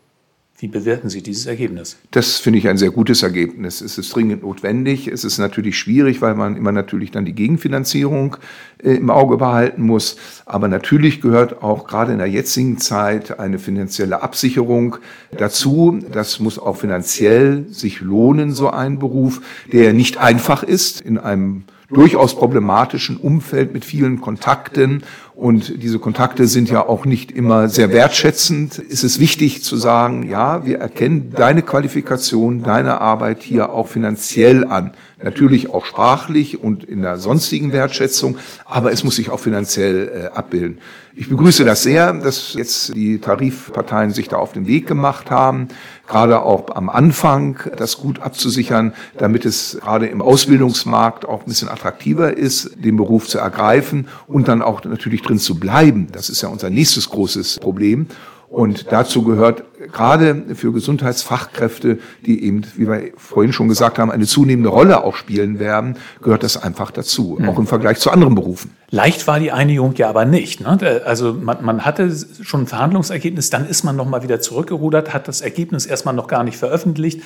Wie 0.57 0.69
bewerten 0.69 1.11
Sie 1.11 1.21
dieses 1.21 1.47
Ergebnis? 1.47 1.97
Das 2.13 2.39
finde 2.39 2.61
ich 2.61 2.69
ein 2.69 2.79
sehr 2.79 2.93
gutes 2.93 3.25
Ergebnis. 3.25 3.81
Es 3.81 3.99
ist 3.99 4.15
dringend 4.15 4.45
notwendig. 4.45 5.09
Es 5.09 5.25
ist 5.25 5.39
natürlich 5.39 5.77
schwierig, 5.77 6.23
weil 6.23 6.37
man 6.37 6.57
immer 6.57 6.71
natürlich 6.71 7.11
dann 7.11 7.25
die 7.25 7.33
Gegenfinanzierung 7.33 8.37
äh, 8.79 8.95
im 8.95 9.11
Auge 9.11 9.37
behalten 9.37 9.83
muss. 9.83 10.17
Aber 10.47 10.69
natürlich 10.69 11.21
gehört 11.21 11.61
auch 11.65 11.89
gerade 11.89 12.13
in 12.13 12.19
der 12.19 12.29
jetzigen 12.29 12.79
Zeit 12.79 13.41
eine 13.41 13.59
finanzielle 13.59 14.23
Absicherung 14.23 14.99
dazu. 15.37 15.99
Das 16.13 16.39
muss 16.39 16.61
auch 16.61 16.77
finanziell 16.77 17.67
sich 17.71 18.01
lohnen, 18.01 18.53
so 18.53 18.71
ein 18.71 19.01
Beruf, 19.01 19.41
der 19.73 19.93
nicht 19.93 20.19
einfach 20.19 20.63
ist 20.63 21.01
in 21.01 21.19
einem 21.19 21.65
durchaus 21.89 22.37
problematischen 22.37 23.17
Umfeld 23.17 23.73
mit 23.73 23.85
vielen 23.85 24.21
Kontakten. 24.21 25.03
Und 25.37 25.83
diese 25.83 25.99
Kontakte 25.99 26.47
sind 26.47 26.71
ja 26.71 26.87
auch 26.87 27.05
nicht 27.05 27.33
immer 27.33 27.69
sehr 27.69 27.91
wertschätzend. 27.91 28.79
Ist 28.79 29.03
es 29.03 29.19
wichtig 29.19 29.65
zu 29.65 29.77
sagen, 29.77 30.29
ja, 30.29 30.65
wir 30.65 30.79
erkennen 30.79 31.33
deine 31.35 31.63
Qualifikation, 31.63 32.63
deine 32.63 33.01
Arbeit 33.01 33.43
hier 33.43 33.73
auch 33.73 33.89
finanziell 33.89 34.65
an. 34.65 34.93
Natürlich 35.21 35.71
auch 35.71 35.87
sprachlich 35.87 36.63
und 36.63 36.85
in 36.85 37.03
der 37.03 37.19
sonstigen 37.19 37.73
Wertschätzung, 37.73 38.37
aber 38.65 38.93
es 38.93 39.03
muss 39.03 39.17
sich 39.17 39.31
auch 39.31 39.41
finanziell 39.41 40.31
äh, 40.33 40.37
abbilden. 40.37 40.79
Ich 41.17 41.29
begrüße 41.29 41.65
das 41.65 41.83
sehr, 41.83 42.13
dass 42.13 42.55
jetzt 42.55 42.95
die 42.95 43.19
Tarifparteien 43.19 44.13
sich 44.13 44.29
da 44.29 44.37
auf 44.37 44.53
den 44.53 44.67
Weg 44.67 44.87
gemacht 44.87 45.31
haben 45.31 45.69
gerade 46.07 46.43
auch 46.43 46.75
am 46.75 46.89
Anfang 46.89 47.59
das 47.77 47.99
gut 47.99 48.21
abzusichern, 48.21 48.93
damit 49.19 49.45
es 49.45 49.79
gerade 49.81 50.07
im 50.07 50.21
Ausbildungsmarkt 50.21 51.27
auch 51.27 51.41
ein 51.41 51.47
bisschen 51.47 51.69
attraktiver 51.69 52.37
ist, 52.37 52.73
den 52.77 52.97
Beruf 52.97 53.27
zu 53.27 53.39
ergreifen 53.39 54.09
und 54.27 54.49
dann 54.49 54.63
auch 54.63 54.85
natürlich 54.85 55.23
drin 55.25 55.39
zu 55.39 55.57
bleiben. 55.57 56.09
Das 56.13 56.29
ist 56.29 56.43
ja 56.43 56.49
unser 56.49 56.71
nächstes 56.71 57.11
großes 57.11 57.59
Problem. 57.59 58.07
Und 58.55 58.93
dazu 58.93 59.25
gehört 59.25 59.65
gerade 59.93 60.55
für 60.55 60.73
Gesundheitsfachkräfte, 60.73 61.99
die 62.25 62.45
eben, 62.45 62.63
wie 62.77 62.87
wir 62.87 63.11
vorhin 63.17 63.53
schon 63.53 63.67
gesagt 63.67 63.99
haben, 63.99 64.13
eine 64.13 64.27
zunehmende 64.27 64.69
Rolle 64.69 65.03
auch 65.03 65.17
spielen 65.17 65.59
werden, 65.59 65.97
gehört 66.23 66.45
das 66.45 66.57
einfach 66.57 66.93
dazu, 66.93 67.37
mhm. 67.41 67.49
auch 67.49 67.59
im 67.59 67.67
Vergleich 67.67 67.99
zu 67.99 68.13
anderen 68.13 68.37
Berufen. 68.37 68.71
Leicht 68.91 69.27
war 69.27 69.41
die 69.41 69.51
Einigung 69.51 69.95
ja 69.97 70.09
aber 70.09 70.25
nicht. 70.25 70.61
Ne? 70.61 71.03
Also 71.05 71.33
man, 71.35 71.65
man 71.65 71.85
hatte 71.85 72.15
schon 72.43 72.63
ein 72.63 72.67
Verhandlungsergebnis, 72.69 73.51
dann 73.51 73.67
ist 73.67 73.83
man 73.83 73.97
nochmal 73.97 74.23
wieder 74.23 74.41
zurückgerudert, 74.41 75.13
hat 75.13 75.27
das 75.27 75.41
Ergebnis 75.41 75.85
erstmal 75.85 76.15
noch 76.15 76.29
gar 76.29 76.45
nicht 76.45 76.57
veröffentlicht. 76.57 77.23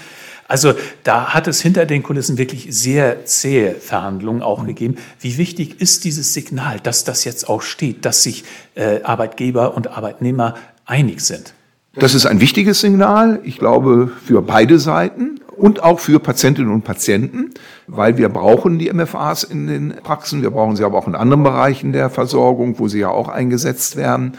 Also 0.48 0.72
da 1.04 1.34
hat 1.34 1.46
es 1.46 1.60
hinter 1.60 1.84
den 1.84 2.02
Kulissen 2.02 2.38
wirklich 2.38 2.68
sehr 2.70 3.26
zähe 3.26 3.74
Verhandlungen 3.74 4.42
auch 4.42 4.62
mhm. 4.62 4.66
gegeben. 4.66 4.96
Wie 5.20 5.36
wichtig 5.36 5.80
ist 5.80 6.04
dieses 6.04 6.32
Signal, 6.32 6.80
dass 6.80 7.04
das 7.04 7.24
jetzt 7.24 7.48
auch 7.48 7.60
steht, 7.60 8.04
dass 8.06 8.22
sich 8.22 8.44
äh, 8.74 9.02
Arbeitgeber 9.02 9.76
und 9.76 9.88
Arbeitnehmer 9.88 10.54
einig 10.86 11.20
sind. 11.20 11.52
Das 11.94 12.14
ist 12.14 12.26
ein 12.26 12.40
wichtiges 12.40 12.80
Signal, 12.80 13.40
ich 13.44 13.58
glaube, 13.58 14.10
für 14.24 14.40
beide 14.40 14.78
Seiten 14.78 15.40
und 15.56 15.82
auch 15.82 15.98
für 15.98 16.20
Patientinnen 16.20 16.72
und 16.72 16.82
Patienten, 16.82 17.50
weil 17.86 18.16
wir 18.16 18.28
brauchen 18.28 18.78
die 18.78 18.92
MFAs 18.92 19.42
in 19.42 19.66
den 19.66 19.96
Praxen, 20.02 20.42
wir 20.42 20.50
brauchen 20.50 20.76
sie 20.76 20.84
aber 20.84 20.96
auch 20.96 21.08
in 21.08 21.14
anderen 21.14 21.42
Bereichen 21.42 21.92
der 21.92 22.08
Versorgung, 22.08 22.78
wo 22.78 22.88
sie 22.88 23.00
ja 23.00 23.10
auch 23.10 23.28
eingesetzt 23.28 23.96
werden. 23.96 24.34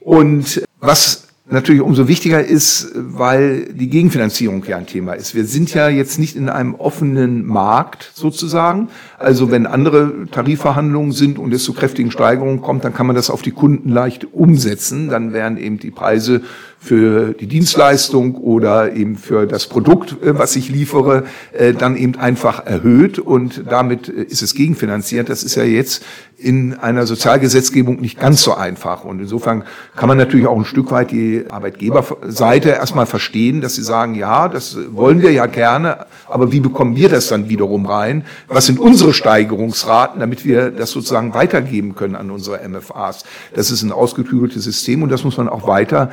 Und 0.00 0.62
was 0.80 1.27
natürlich 1.50 1.82
umso 1.82 2.08
wichtiger 2.08 2.44
ist, 2.44 2.92
weil 2.94 3.72
die 3.72 3.88
Gegenfinanzierung 3.88 4.64
ja 4.66 4.76
ein 4.76 4.86
Thema 4.86 5.14
ist. 5.14 5.34
Wir 5.34 5.44
sind 5.44 5.72
ja 5.72 5.88
jetzt 5.88 6.18
nicht 6.18 6.36
in 6.36 6.48
einem 6.48 6.74
offenen 6.74 7.46
Markt 7.46 8.10
sozusagen. 8.14 8.88
Also 9.18 9.50
wenn 9.50 9.66
andere 9.66 10.26
Tarifverhandlungen 10.30 11.12
sind 11.12 11.38
und 11.38 11.52
es 11.54 11.64
zu 11.64 11.72
kräftigen 11.72 12.10
Steigerungen 12.10 12.60
kommt, 12.60 12.84
dann 12.84 12.94
kann 12.94 13.06
man 13.06 13.16
das 13.16 13.30
auf 13.30 13.42
die 13.42 13.52
Kunden 13.52 13.90
leicht 13.90 14.32
umsetzen. 14.32 15.08
Dann 15.08 15.32
werden 15.32 15.58
eben 15.58 15.78
die 15.78 15.90
Preise 15.90 16.42
für 16.80 17.34
die 17.34 17.46
Dienstleistung 17.46 18.36
oder 18.36 18.92
eben 18.94 19.16
für 19.16 19.46
das 19.46 19.66
Produkt, 19.66 20.22
äh, 20.22 20.38
was 20.38 20.56
ich 20.56 20.68
liefere, 20.68 21.24
äh, 21.52 21.74
dann 21.74 21.96
eben 21.96 22.16
einfach 22.16 22.64
erhöht 22.64 23.18
und 23.18 23.64
damit 23.68 24.08
äh, 24.08 24.22
ist 24.22 24.42
es 24.42 24.54
gegenfinanziert. 24.54 25.28
Das 25.28 25.42
ist 25.42 25.56
ja 25.56 25.64
jetzt 25.64 26.04
in 26.38 26.74
einer 26.74 27.04
Sozialgesetzgebung 27.04 28.00
nicht 28.00 28.20
ganz 28.20 28.42
so 28.42 28.54
einfach. 28.54 29.04
Und 29.04 29.18
insofern 29.18 29.64
kann 29.96 30.08
man 30.08 30.18
natürlich 30.18 30.46
auch 30.46 30.56
ein 30.56 30.64
Stück 30.64 30.92
weit 30.92 31.10
die 31.10 31.44
Arbeitgeberseite 31.50 32.70
erstmal 32.70 33.06
verstehen, 33.06 33.60
dass 33.60 33.74
sie 33.74 33.82
sagen, 33.82 34.14
ja, 34.14 34.48
das 34.48 34.78
wollen 34.92 35.20
wir 35.20 35.32
ja 35.32 35.46
gerne, 35.46 36.06
aber 36.28 36.52
wie 36.52 36.60
bekommen 36.60 36.94
wir 36.94 37.08
das 37.08 37.26
dann 37.26 37.48
wiederum 37.48 37.86
rein? 37.86 38.24
Was 38.46 38.66
sind 38.66 38.78
unsere 38.78 39.12
Steigerungsraten, 39.12 40.20
damit 40.20 40.44
wir 40.44 40.70
das 40.70 40.92
sozusagen 40.92 41.34
weitergeben 41.34 41.96
können 41.96 42.14
an 42.14 42.30
unsere 42.30 42.66
MFAs? 42.68 43.24
Das 43.54 43.72
ist 43.72 43.82
ein 43.82 43.90
ausgeklügeltes 43.90 44.62
System 44.62 45.02
und 45.02 45.10
das 45.10 45.24
muss 45.24 45.36
man 45.38 45.48
auch 45.48 45.66
weiter 45.66 46.10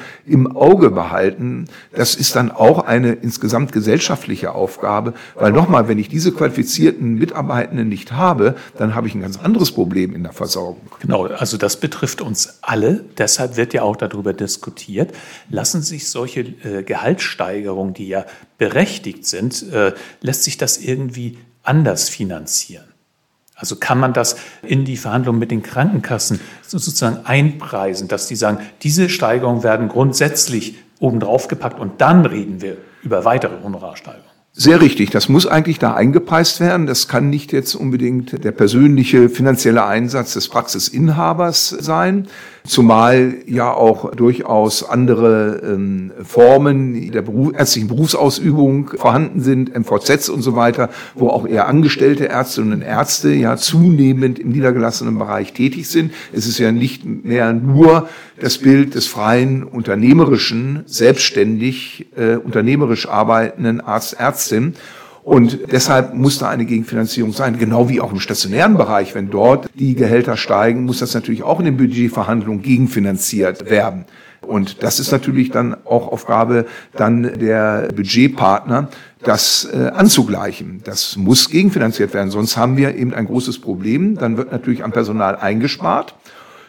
Auge 0.55 0.91
behalten. 0.91 1.65
Das 1.93 2.15
ist 2.15 2.35
dann 2.35 2.51
auch 2.51 2.79
eine 2.79 3.13
insgesamt 3.13 3.71
gesellschaftliche 3.71 4.53
Aufgabe, 4.53 5.13
weil 5.35 5.51
nochmal, 5.51 5.87
wenn 5.87 5.99
ich 5.99 6.09
diese 6.09 6.31
qualifizierten 6.31 7.15
Mitarbeitenden 7.15 7.89
nicht 7.89 8.11
habe, 8.11 8.55
dann 8.77 8.95
habe 8.95 9.07
ich 9.07 9.15
ein 9.15 9.21
ganz 9.21 9.37
anderes 9.37 9.71
Problem 9.71 10.15
in 10.15 10.23
der 10.23 10.33
Versorgung. 10.33 10.87
Genau, 10.99 11.25
also 11.25 11.57
das 11.57 11.79
betrifft 11.79 12.21
uns 12.21 12.59
alle. 12.61 13.03
Deshalb 13.17 13.57
wird 13.57 13.73
ja 13.73 13.83
auch 13.83 13.95
darüber 13.95 14.33
diskutiert. 14.33 15.13
Lassen 15.49 15.81
sich 15.81 16.09
solche 16.09 16.41
äh, 16.41 16.83
Gehaltssteigerungen, 16.83 17.93
die 17.93 18.07
ja 18.07 18.25
berechtigt 18.57 19.25
sind, 19.25 19.71
äh, 19.71 19.93
lässt 20.21 20.43
sich 20.43 20.57
das 20.57 20.77
irgendwie 20.77 21.37
anders 21.63 22.09
finanzieren? 22.09 22.94
Also 23.55 23.77
kann 23.77 23.99
man 23.99 24.13
das 24.13 24.35
in 24.63 24.83
die 24.83 24.97
Verhandlungen 24.97 25.39
mit 25.39 25.49
den 25.49 25.63
Krankenkassen 25.63 26.41
sozusagen 26.61 27.25
einpreisen, 27.25 28.09
dass 28.09 28.27
die 28.27 28.35
sagen, 28.35 28.59
diese 28.83 29.07
Steigerungen 29.09 29.63
werden 29.63 29.87
grundsätzlich 29.87 30.77
obendrauf 30.99 31.47
gepackt 31.47 31.79
und 31.79 32.01
dann 32.01 32.25
reden 32.25 32.61
wir 32.61 32.77
über 33.01 33.23
weitere 33.23 33.63
Honorarsteigerungen? 33.63 34.35
Sehr 34.57 34.79
richtig. 34.79 35.09
Das 35.09 35.27
muss 35.27 35.45
eigentlich 35.45 35.79
da 35.79 35.95
eingepreist 35.95 36.61
werden. 36.61 36.85
Das 36.85 37.09
kann 37.09 37.29
nicht 37.29 37.51
jetzt 37.51 37.75
unbedingt 37.75 38.41
der 38.43 38.53
persönliche 38.53 39.27
finanzielle 39.27 39.85
Einsatz 39.85 40.33
des 40.33 40.47
Praxisinhabers 40.47 41.69
sein, 41.69 42.27
zumal 42.65 43.35
ja 43.45 43.71
auch 43.71 44.11
durchaus 44.11 44.87
andere 44.87 45.61
ähm, 45.63 46.11
Formen 46.23 47.11
der 47.11 47.21
Beruf, 47.21 47.53
ärztlichen 47.55 47.87
Berufsausübung 47.87 48.89
vorhanden 48.97 49.41
sind, 49.41 49.73
MVZs 49.77 50.29
und 50.29 50.41
so 50.41 50.55
weiter, 50.55 50.89
wo 51.13 51.29
auch 51.29 51.47
eher 51.47 51.67
angestellte 51.67 52.27
Ärztinnen 52.27 52.73
und 52.73 52.81
Ärzte 52.81 53.29
ja 53.29 53.57
zunehmend 53.57 54.39
im 54.39 54.49
niedergelassenen 54.49 55.17
Bereich 55.17 55.53
tätig 55.53 55.87
sind. 55.87 56.11
Es 56.33 56.47
ist 56.47 56.57
ja 56.57 56.71
nicht 56.71 57.05
mehr 57.05 57.53
nur 57.53 58.09
das 58.39 58.57
Bild 58.57 58.95
des 58.95 59.07
freien, 59.07 59.63
unternehmerischen, 59.63 60.83
selbstständig, 60.85 62.07
äh, 62.17 62.35
unternehmerisch 62.35 63.07
arbeitenden 63.07 63.81
Arzt, 63.81 64.19
Ärztin. 64.19 64.75
Und 65.25 65.71
deshalb 65.71 66.13
muss 66.13 66.37
da 66.37 66.49
eine 66.49 66.65
Gegenfinanzierung 66.65 67.33
sein, 67.33 67.57
genau 67.57 67.89
wie 67.89 67.99
auch 67.99 68.11
im 68.11 68.19
stationären 68.19 68.77
Bereich. 68.77 69.15
Wenn 69.15 69.31
dort 69.31 69.67
die 69.73 69.95
Gehälter 69.95 70.37
steigen, 70.37 70.85
muss 70.85 70.99
das 70.99 71.15
natürlich 71.15 71.41
auch 71.41 71.57
in 71.57 71.65
den 71.65 71.77
Budgetverhandlungen 71.77 72.61
gegenfinanziert 72.61 73.67
werden. 73.67 74.05
Und 74.41 74.83
das 74.83 74.99
ist 74.99 75.11
natürlich 75.11 75.49
dann 75.49 75.77
auch 75.83 76.09
Aufgabe 76.09 76.67
dann 76.93 77.23
der 77.39 77.87
Budgetpartner, 77.95 78.89
das 79.23 79.67
äh, 79.73 79.87
anzugleichen. 79.87 80.81
Das 80.83 81.17
muss 81.17 81.49
gegenfinanziert 81.49 82.13
werden, 82.13 82.29
sonst 82.29 82.55
haben 82.55 82.77
wir 82.77 82.93
eben 82.93 83.11
ein 83.15 83.25
großes 83.25 83.59
Problem. 83.59 84.19
Dann 84.19 84.37
wird 84.37 84.51
natürlich 84.51 84.83
am 84.83 84.91
Personal 84.91 85.37
eingespart. 85.37 86.13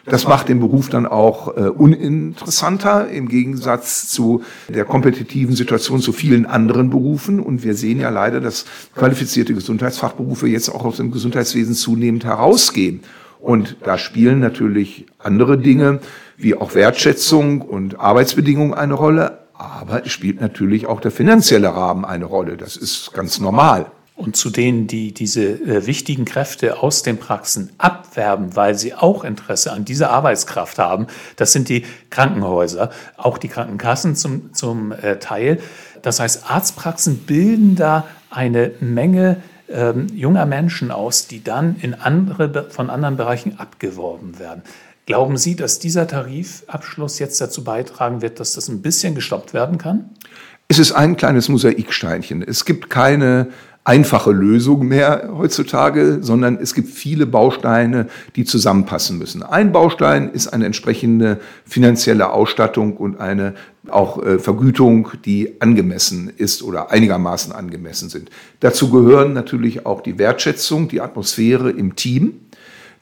Das 0.09 0.25
macht 0.25 0.47
den 0.47 0.61
Beruf 0.61 0.87
dann 0.87 1.05
auch 1.05 1.57
äh, 1.57 1.67
uninteressanter 1.67 3.09
im 3.09 3.27
Gegensatz 3.27 4.07
zu 4.07 4.41
der 4.69 4.85
kompetitiven 4.85 5.53
Situation 5.53 5.99
zu 5.99 6.13
vielen 6.13 6.45
anderen 6.45 6.89
Berufen. 6.89 7.41
Und 7.41 7.63
wir 7.65 7.75
sehen 7.75 7.99
ja 7.99 8.09
leider, 8.09 8.39
dass 8.39 8.65
qualifizierte 8.95 9.53
Gesundheitsfachberufe 9.53 10.47
jetzt 10.47 10.69
auch 10.69 10.85
aus 10.85 10.97
dem 10.97 11.11
Gesundheitswesen 11.11 11.75
zunehmend 11.75 12.23
herausgehen. 12.23 13.01
Und 13.41 13.75
da 13.83 13.97
spielen 13.97 14.39
natürlich 14.39 15.05
andere 15.19 15.57
Dinge 15.57 15.99
wie 16.37 16.55
auch 16.55 16.73
Wertschätzung 16.73 17.61
und 17.61 17.99
Arbeitsbedingungen 17.99 18.73
eine 18.73 18.93
Rolle. 18.93 19.39
Aber 19.53 20.05
es 20.05 20.11
spielt 20.13 20.39
natürlich 20.39 20.85
auch 20.85 21.01
der 21.01 21.11
finanzielle 21.11 21.67
Rahmen 21.67 22.05
eine 22.05 22.25
Rolle. 22.25 22.55
Das 22.55 22.77
ist 22.77 23.11
ganz 23.13 23.41
normal. 23.41 23.87
Und 24.17 24.35
zu 24.35 24.49
denen, 24.49 24.87
die 24.87 25.13
diese 25.13 25.43
äh, 25.45 25.85
wichtigen 25.85 26.25
Kräfte 26.25 26.81
aus 26.81 27.03
den 27.03 27.17
Praxen 27.17 27.69
abwerben, 27.77 28.55
weil 28.55 28.73
sie 28.75 28.95
auch 28.95 29.23
Interesse 29.23 29.71
an 29.71 29.85
dieser 29.85 30.09
Arbeitskraft 30.09 30.79
haben, 30.79 31.05
das 31.35 31.53
sind 31.53 31.69
die 31.69 31.85
Krankenhäuser, 32.09 32.89
auch 33.15 33.37
die 33.37 33.47
Krankenkassen 33.47 34.15
zum, 34.15 34.53
zum 34.53 34.91
äh, 34.91 35.19
Teil. 35.19 35.59
Das 36.01 36.19
heißt, 36.19 36.49
Arztpraxen 36.49 37.19
bilden 37.19 37.75
da 37.75 38.07
eine 38.31 38.71
Menge 38.79 39.37
ähm, 39.69 40.07
junger 40.13 40.47
Menschen 40.47 40.89
aus, 40.89 41.27
die 41.27 41.43
dann 41.43 41.75
in 41.79 41.93
andere, 41.93 42.69
von 42.71 42.89
anderen 42.89 43.17
Bereichen 43.17 43.59
abgeworben 43.59 44.39
werden. 44.39 44.63
Glauben 45.05 45.37
Sie, 45.37 45.55
dass 45.55 45.77
dieser 45.77 46.07
Tarifabschluss 46.07 47.19
jetzt 47.19 47.39
dazu 47.39 47.63
beitragen 47.63 48.21
wird, 48.21 48.39
dass 48.39 48.53
das 48.53 48.67
ein 48.67 48.81
bisschen 48.81 49.13
gestoppt 49.15 49.53
werden 49.53 49.77
kann? 49.77 50.09
Es 50.67 50.79
ist 50.79 50.91
ein 50.91 51.15
kleines 51.15 51.47
Mosaiksteinchen. 51.47 52.41
Es 52.41 52.65
gibt 52.65 52.89
keine 52.89 53.47
einfache 53.87 54.31
Lösung 54.31 54.85
mehr 54.85 55.29
heutzutage, 55.37 56.17
sondern 56.19 56.57
es 56.61 56.73
gibt 56.73 56.89
viele 56.89 57.25
Bausteine, 57.25 58.07
die 58.35 58.43
zusammenpassen 58.43 59.17
müssen. 59.17 59.43
Ein 59.43 59.71
Baustein 59.71 60.29
ist 60.29 60.49
eine 60.49 60.65
entsprechende 60.65 61.39
finanzielle 61.65 62.31
Ausstattung 62.31 62.97
und 62.97 63.21
eine 63.21 63.53
auch 63.87 64.21
äh, 64.21 64.39
Vergütung, 64.39 65.11
die 65.23 65.61
angemessen 65.61 66.29
ist 66.35 66.63
oder 66.63 66.91
einigermaßen 66.91 67.53
angemessen 67.53 68.09
sind. 68.09 68.29
Dazu 68.59 68.89
gehören 68.89 69.31
natürlich 69.31 69.85
auch 69.85 70.01
die 70.01 70.19
Wertschätzung, 70.19 70.89
die 70.89 70.99
Atmosphäre 70.99 71.69
im 71.69 71.95
Team. 71.95 72.41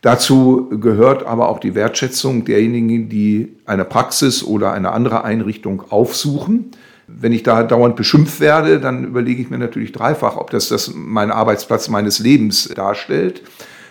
Dazu 0.01 0.69
gehört 0.69 1.25
aber 1.25 1.49
auch 1.49 1.59
die 1.59 1.73
Wertschätzung 1.73 2.45
derjenigen, 2.45 3.09
die 3.09 3.55
eine 3.65 3.85
Praxis 3.85 4.43
oder 4.43 4.71
eine 4.71 4.91
andere 4.91 5.23
Einrichtung 5.23 5.81
aufsuchen 5.89 6.69
wenn 7.19 7.31
ich 7.31 7.43
da 7.43 7.63
dauernd 7.63 7.95
beschimpft 7.95 8.39
werde, 8.39 8.79
dann 8.79 9.05
überlege 9.05 9.41
ich 9.41 9.49
mir 9.49 9.57
natürlich 9.57 9.91
dreifach, 9.91 10.37
ob 10.37 10.49
das, 10.49 10.69
das 10.69 10.91
mein 10.93 11.31
Arbeitsplatz 11.31 11.89
meines 11.89 12.19
Lebens 12.19 12.69
darstellt. 12.75 13.41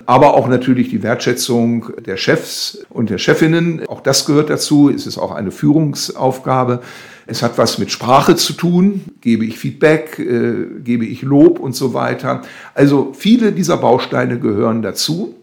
Aber 0.07 0.35
auch 0.35 0.49
natürlich 0.49 0.91
die 0.91 1.03
Wertschätzung 1.03 1.93
der 2.05 2.19
Chefs 2.19 2.85
und 2.91 3.09
der 3.09 3.17
Chefinnen. 3.17 3.87
Auch 3.89 4.03
das 4.03 4.27
gehört 4.27 4.51
dazu. 4.51 4.91
Es 4.91 5.07
ist 5.07 5.17
auch 5.17 5.33
eine 5.33 5.51
Führungsaufgabe. 5.51 6.83
Es 7.27 7.43
hat 7.43 7.57
was 7.57 7.79
mit 7.79 7.91
Sprache 7.91 8.37
zu 8.37 8.53
tun. 8.53 9.01
Gebe 9.23 9.47
ich 9.47 9.59
Feedback, 9.59 10.19
äh, 10.19 10.67
gebe 10.81 11.07
ich 11.07 11.23
Lob 11.23 11.59
und 11.59 11.75
so 11.75 11.95
weiter. 11.95 12.43
Also 12.75 13.13
viele 13.17 13.53
dieser 13.53 13.79
Bausteine 13.79 14.39
gehören 14.39 14.83
dazu, 14.83 15.37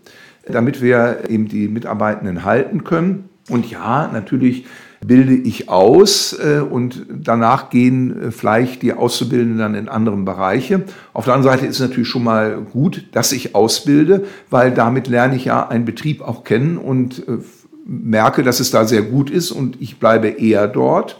damit 0.48 0.84
wir 0.84 1.24
eben 1.28 1.48
die 1.48 1.68
Mitarbeitenden 1.68 2.46
halten 2.46 2.84
können. 2.84 3.30
Und 3.50 3.72
ja, 3.72 4.12
natürlich 4.14 4.66
bilde 5.06 5.34
ich 5.34 5.68
aus 5.68 6.34
äh, 6.34 6.60
und 6.60 7.06
danach 7.10 7.70
gehen 7.70 8.28
äh, 8.28 8.32
vielleicht 8.32 8.84
die 8.84 8.94
Auszubildenden 8.94 9.58
dann 9.58 9.76
in 9.76 9.90
andere 9.90 10.16
Bereiche. 10.18 10.84
Auf 11.14 11.26
der 11.26 11.34
anderen 11.34 11.56
Seite 11.56 11.66
ist 11.66 11.80
es 11.80 11.88
natürlich 11.88 12.08
schon 12.08 12.24
mal 12.24 12.62
gut, 12.62 13.06
dass 13.12 13.32
ich 13.32 13.56
ausbilde, 13.56 14.26
weil 14.50 14.72
damit 14.72 15.08
lerne 15.08 15.36
ich 15.36 15.46
ja 15.46 15.68
einen 15.68 15.86
Betrieb 15.86 16.22
auch 16.22 16.44
kennen 16.44 16.78
und 16.78 17.28
äh, 17.28 17.38
merke, 17.86 18.44
dass 18.44 18.60
es 18.60 18.70
da 18.70 18.86
sehr 18.86 19.02
gut 19.02 19.30
ist 19.30 19.52
und 19.52 19.82
ich 19.82 20.00
bleibe 20.00 20.28
eher 20.28 20.68
dort. 20.68 21.20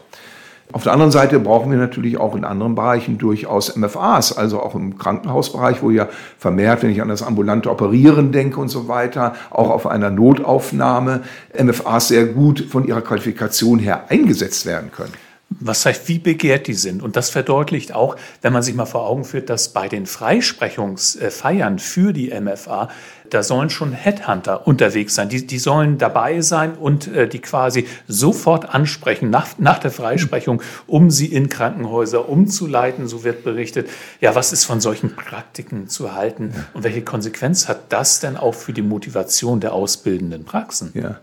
Auf 0.72 0.84
der 0.84 0.92
anderen 0.92 1.12
Seite 1.12 1.38
brauchen 1.38 1.70
wir 1.70 1.78
natürlich 1.78 2.18
auch 2.18 2.34
in 2.34 2.44
anderen 2.44 2.74
Bereichen 2.74 3.18
durchaus 3.18 3.76
MFAs, 3.76 4.36
also 4.36 4.60
auch 4.60 4.74
im 4.74 4.98
Krankenhausbereich, 4.98 5.82
wo 5.82 5.90
ja 5.90 6.08
vermehrt, 6.38 6.82
wenn 6.82 6.90
ich 6.90 7.02
an 7.02 7.08
das 7.08 7.22
ambulante 7.22 7.70
Operieren 7.70 8.32
denke 8.32 8.58
und 8.58 8.68
so 8.68 8.88
weiter, 8.88 9.34
auch 9.50 9.68
auf 9.68 9.86
einer 9.86 10.10
Notaufnahme 10.10 11.22
MFAs 11.62 12.08
sehr 12.08 12.24
gut 12.24 12.60
von 12.60 12.86
ihrer 12.86 13.02
Qualifikation 13.02 13.78
her 13.78 14.04
eingesetzt 14.08 14.64
werden 14.64 14.90
können 14.90 15.12
was 15.60 15.84
heißt, 15.86 16.08
wie 16.08 16.18
begehrt 16.18 16.66
die 16.66 16.74
sind. 16.74 17.02
Und 17.02 17.16
das 17.16 17.30
verdeutlicht 17.30 17.94
auch, 17.94 18.16
wenn 18.40 18.52
man 18.52 18.62
sich 18.62 18.74
mal 18.74 18.86
vor 18.86 19.08
Augen 19.08 19.24
führt, 19.24 19.50
dass 19.50 19.70
bei 19.70 19.88
den 19.88 20.06
Freisprechungsfeiern 20.06 21.78
für 21.78 22.12
die 22.12 22.32
MFA, 22.38 22.88
da 23.30 23.42
sollen 23.42 23.70
schon 23.70 23.92
Headhunter 23.92 24.66
unterwegs 24.66 25.14
sein. 25.14 25.28
Die, 25.28 25.46
die 25.46 25.58
sollen 25.58 25.96
dabei 25.96 26.42
sein 26.42 26.74
und 26.74 27.06
äh, 27.08 27.26
die 27.26 27.38
quasi 27.38 27.86
sofort 28.06 28.74
ansprechen 28.74 29.30
nach, 29.30 29.58
nach 29.58 29.78
der 29.78 29.90
Freisprechung, 29.90 30.62
um 30.86 31.10
sie 31.10 31.26
in 31.26 31.48
Krankenhäuser 31.48 32.28
umzuleiten. 32.28 33.08
So 33.08 33.24
wird 33.24 33.42
berichtet. 33.42 33.88
Ja, 34.20 34.34
was 34.34 34.52
ist 34.52 34.64
von 34.64 34.80
solchen 34.80 35.16
Praktiken 35.16 35.88
zu 35.88 36.14
halten 36.14 36.52
und 36.74 36.84
welche 36.84 37.02
Konsequenz 37.02 37.68
hat 37.68 37.92
das 37.92 38.20
denn 38.20 38.36
auch 38.36 38.54
für 38.54 38.72
die 38.72 38.82
Motivation 38.82 39.60
der 39.60 39.72
ausbildenden 39.72 40.44
Praxen? 40.44 40.90
Ja, 40.94 41.18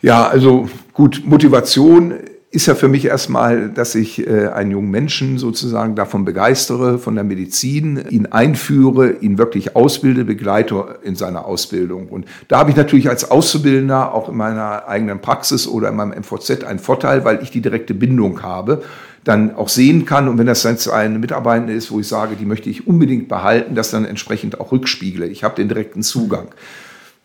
ja 0.00 0.26
also 0.26 0.68
gut, 0.94 1.22
Motivation 1.24 2.14
ist 2.56 2.64
ja 2.64 2.74
für 2.74 2.88
mich 2.88 3.04
erstmal, 3.04 3.68
dass 3.68 3.94
ich 3.94 4.26
äh, 4.26 4.48
einen 4.48 4.70
jungen 4.70 4.90
Menschen 4.90 5.36
sozusagen 5.36 5.94
davon 5.94 6.24
begeistere, 6.24 6.98
von 6.98 7.14
der 7.14 7.22
Medizin, 7.22 8.02
ihn 8.08 8.24
einführe, 8.24 9.12
ihn 9.20 9.36
wirklich 9.36 9.76
ausbilde, 9.76 10.24
begleite 10.24 10.98
in 11.02 11.16
seiner 11.16 11.44
Ausbildung. 11.44 12.08
Und 12.08 12.24
da 12.48 12.58
habe 12.58 12.70
ich 12.70 12.76
natürlich 12.76 13.10
als 13.10 13.30
Auszubildender 13.30 14.14
auch 14.14 14.30
in 14.30 14.36
meiner 14.38 14.88
eigenen 14.88 15.20
Praxis 15.20 15.68
oder 15.68 15.90
in 15.90 15.96
meinem 15.96 16.18
MVZ 16.18 16.64
einen 16.64 16.78
Vorteil, 16.78 17.26
weil 17.26 17.42
ich 17.42 17.50
die 17.50 17.60
direkte 17.60 17.92
Bindung 17.92 18.42
habe 18.42 18.82
dann 19.22 19.56
auch 19.56 19.68
sehen 19.68 20.04
kann 20.04 20.28
und 20.28 20.38
wenn 20.38 20.46
das 20.46 20.62
jetzt 20.62 20.88
ein 20.88 21.18
Mitarbeiter 21.18 21.72
ist, 21.72 21.90
wo 21.90 21.98
ich 21.98 22.06
sage, 22.06 22.36
die 22.36 22.44
möchte 22.44 22.70
ich 22.70 22.86
unbedingt 22.86 23.26
behalten, 23.26 23.74
das 23.74 23.90
dann 23.90 24.04
entsprechend 24.04 24.60
auch 24.60 24.70
rückspiegle. 24.70 25.26
Ich 25.26 25.42
habe 25.42 25.56
den 25.56 25.66
direkten 25.66 26.04
Zugang. 26.04 26.46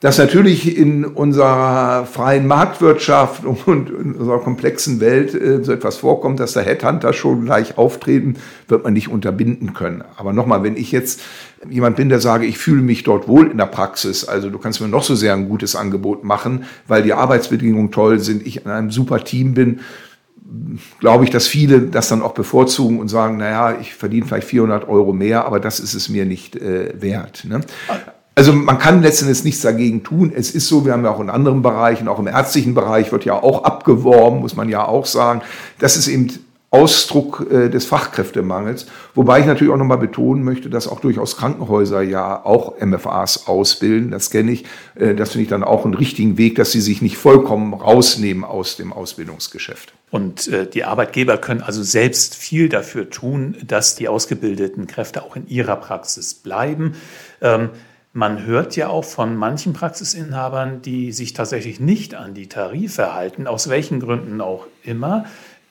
Dass 0.01 0.17
natürlich 0.17 0.77
in 0.77 1.05
unserer 1.05 2.08
freien 2.08 2.48
Marktwirtschaft 2.48 3.46
und 3.65 3.89
in 3.89 4.15
unserer 4.15 4.39
komplexen 4.39 5.00
Welt 5.00 5.36
äh, 5.36 5.63
so 5.63 5.72
etwas 5.72 5.98
vorkommt, 5.98 6.39
dass 6.39 6.53
der 6.53 6.63
Headhunter 6.63 7.13
schon 7.13 7.46
gleich 7.46 7.77
auftreten, 7.77 8.36
wird 8.67 8.84
man 8.84 8.93
nicht 8.93 9.10
unterbinden 9.10 9.74
können. 9.74 10.03
Aber 10.17 10.34
nochmal, 10.34 10.63
wenn 10.63 10.75
ich 10.75 10.91
jetzt 10.91 11.22
jemand 11.70 11.98
bin, 11.98 12.10
der 12.10 12.20
sage, 12.20 12.48
ich 12.48 12.58
fühle 12.58 12.81
mich 12.81 13.03
dort 13.03 13.27
wohl 13.27 13.51
in 13.51 13.58
der 13.58 13.67
Praxis, 13.67 14.25
also 14.25 14.50
du 14.50 14.58
kannst 14.58 14.81
mir 14.81 14.88
noch 14.88 15.03
so 15.03 15.13
sehr 15.13 15.34
ein 15.36 15.48
gutes 15.48 15.75
Angebot 15.75 16.24
machen, 16.24 16.65
weil 16.88 17.03
die 17.03 17.13
Arbeitsbedingungen 17.13 17.91
toll 17.91 18.20
sind, 18.20 18.46
ich 18.46 18.65
in 18.65 18.72
einem 18.72 18.89
super 18.89 19.24
Team 19.24 19.53
bin, 19.53 19.81
glaube 21.00 21.25
ich, 21.25 21.29
dass 21.29 21.46
viele 21.46 21.79
das 21.79 22.10
dann 22.10 22.24
auch 22.24 22.34
bevorzugen 22.34 23.00
und 23.00 23.08
sagen, 23.08 23.38
naja, 23.38 23.77
ich 23.79 23.93
verdiene 23.93 24.25
vielleicht 24.25 24.48
400 24.48 24.89
Euro 24.89 25.13
mehr, 25.13 25.46
aber 25.46 25.60
das 25.60 25.79
ist 25.79 25.93
es 25.93 26.10
mir 26.10 26.25
nicht 26.25 26.55
äh, 26.55 27.00
wert. 27.00 27.46
Ne? 27.48 27.62
Also 28.41 28.53
man 28.53 28.79
kann 28.79 29.03
letztendlich 29.03 29.43
nichts 29.43 29.62
dagegen 29.62 30.01
tun. 30.01 30.33
Es 30.36 30.50
ist 30.50 30.67
so, 30.67 30.83
wir 30.83 30.93
haben 30.93 31.05
ja 31.05 31.12
auch 31.12 31.19
in 31.19 31.29
anderen 31.29 31.62
Bereichen, 31.62 32.07
auch 32.07 32.17
im 32.17 32.25
ärztlichen 32.25 32.74
Bereich 32.74 33.12
wird 33.12 33.24
ja 33.24 33.36
auch 33.36 33.65
abgeworben, 33.65 34.39
muss 34.39 34.55
man 34.55 34.67
ja 34.67 34.83
auch 34.83 35.05
sagen. 35.05 35.43
Das 35.77 35.95
ist 35.95 36.07
eben 36.07 36.27
Ausdruck 36.71 37.45
äh, 37.51 37.69
des 37.69 37.86
Fachkräftemangels. 37.86 38.88
Wobei 39.13 39.41
ich 39.41 39.45
natürlich 39.45 39.71
auch 39.71 39.77
nochmal 39.77 40.00
betonen 40.00 40.43
möchte, 40.43 40.71
dass 40.71 40.88
auch 40.88 41.01
durchaus 41.01 41.38
Krankenhäuser 41.38 42.01
ja 42.01 42.43
auch 42.43 42.81
MFAs 42.83 43.45
ausbilden. 43.45 44.10
Das 44.10 44.31
kenne 44.31 44.53
ich. 44.53 44.65
Äh, 44.95 45.13
das 45.13 45.33
finde 45.33 45.43
ich 45.43 45.50
dann 45.50 45.63
auch 45.63 45.86
einen 45.86 45.93
richtigen 45.93 46.39
Weg, 46.39 46.55
dass 46.55 46.71
sie 46.71 46.81
sich 46.81 47.03
nicht 47.03 47.17
vollkommen 47.17 47.75
rausnehmen 47.75 48.43
aus 48.43 48.75
dem 48.75 48.91
Ausbildungsgeschäft. 48.91 49.93
Und 50.10 50.48
äh, 50.48 50.67
die 50.67 50.83
Arbeitgeber 50.83 51.38
können 51.38 51.62
also 51.62 51.83
selbst 51.83 52.33
viel 52.33 52.69
dafür 52.69 53.12
tun, 53.12 53.55
dass 53.67 53.93
die 53.93 54.07
ausgebildeten 54.07 54.88
Kräfte 54.88 55.21
auch 55.21 55.36
in 55.36 55.48
ihrer 55.48 55.75
Praxis 55.75 56.33
bleiben. 56.33 56.95
Ähm, 57.39 57.69
man 58.13 58.46
hört 58.46 58.75
ja 58.75 58.89
auch 58.89 59.06
von 59.06 59.36
manchen 59.36 59.74
Praxisinhabern, 59.74 60.82
die 60.82 61.12
sich 61.12 61.34
tatsächlich 61.34 61.80
nicht 61.80 62.13
an 62.13 62.34
die 62.34 62.48
Tarife 62.48 63.13
halten, 63.13 63.48
aus 63.48 63.70
welchen 63.70 64.00
Gründen 64.00 64.41
auch 64.41 64.68
immer. 64.84 65.25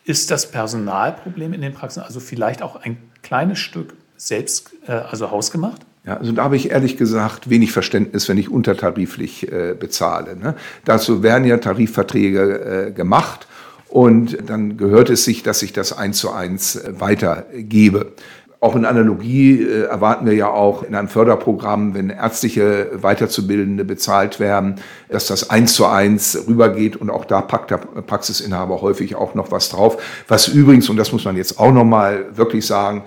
Ist 0.04 0.30
das 0.30 0.50
Personalproblem 0.50 1.52
in 1.52 1.60
den 1.60 1.74
Praxen 1.74 2.02
also 2.02 2.20
vielleicht 2.20 2.62
auch 2.62 2.76
ein 2.76 2.96
kleines 3.22 3.58
Stück 3.58 3.94
selbst, 4.16 4.72
äh, 4.86 4.92
also 4.92 5.30
hausgemacht? 5.30 5.82
Ja, 6.06 6.16
also 6.16 6.32
da 6.32 6.44
habe 6.44 6.56
ich 6.56 6.70
ehrlich 6.70 6.96
gesagt 6.96 7.50
wenig 7.50 7.72
Verständnis, 7.72 8.26
wenn 8.28 8.38
ich 8.38 8.50
untertariflich 8.50 9.52
äh, 9.52 9.74
bezahle. 9.78 10.34
Ne? 10.34 10.54
Dazu 10.86 11.22
werden 11.22 11.44
ja 11.44 11.58
Tarifverträge 11.58 12.86
äh, 12.88 12.92
gemacht 12.92 13.46
und 13.90 14.38
dann 14.48 14.76
gehört 14.76 15.10
es 15.10 15.24
sich, 15.24 15.42
dass 15.42 15.62
ich 15.62 15.72
das 15.72 15.92
eins 15.92 16.18
zu 16.18 16.30
eins 16.30 16.76
äh, 16.76 17.00
weitergebe. 17.00 18.12
Auch 18.62 18.76
in 18.76 18.84
Analogie 18.84 19.62
äh, 19.62 19.84
erwarten 19.84 20.26
wir 20.26 20.34
ja 20.34 20.48
auch 20.48 20.82
in 20.82 20.94
einem 20.94 21.08
Förderprogramm, 21.08 21.94
wenn 21.94 22.10
ärztliche 22.10 22.90
Weiterzubildende 22.92 23.86
bezahlt 23.86 24.38
werden, 24.38 24.76
dass 25.08 25.26
das 25.26 25.48
eins 25.48 25.72
zu 25.72 25.86
eins 25.86 26.44
rübergeht 26.46 26.96
und 26.96 27.08
auch 27.08 27.24
da 27.24 27.40
packt 27.40 27.70
der 27.70 27.78
Praxisinhaber 27.78 28.82
häufig 28.82 29.16
auch 29.16 29.34
noch 29.34 29.50
was 29.50 29.70
drauf. 29.70 29.96
Was 30.28 30.48
übrigens, 30.48 30.90
und 30.90 30.98
das 30.98 31.10
muss 31.10 31.24
man 31.24 31.36
jetzt 31.36 31.58
auch 31.58 31.72
nochmal 31.72 32.26
wirklich 32.36 32.66
sagen, 32.66 33.04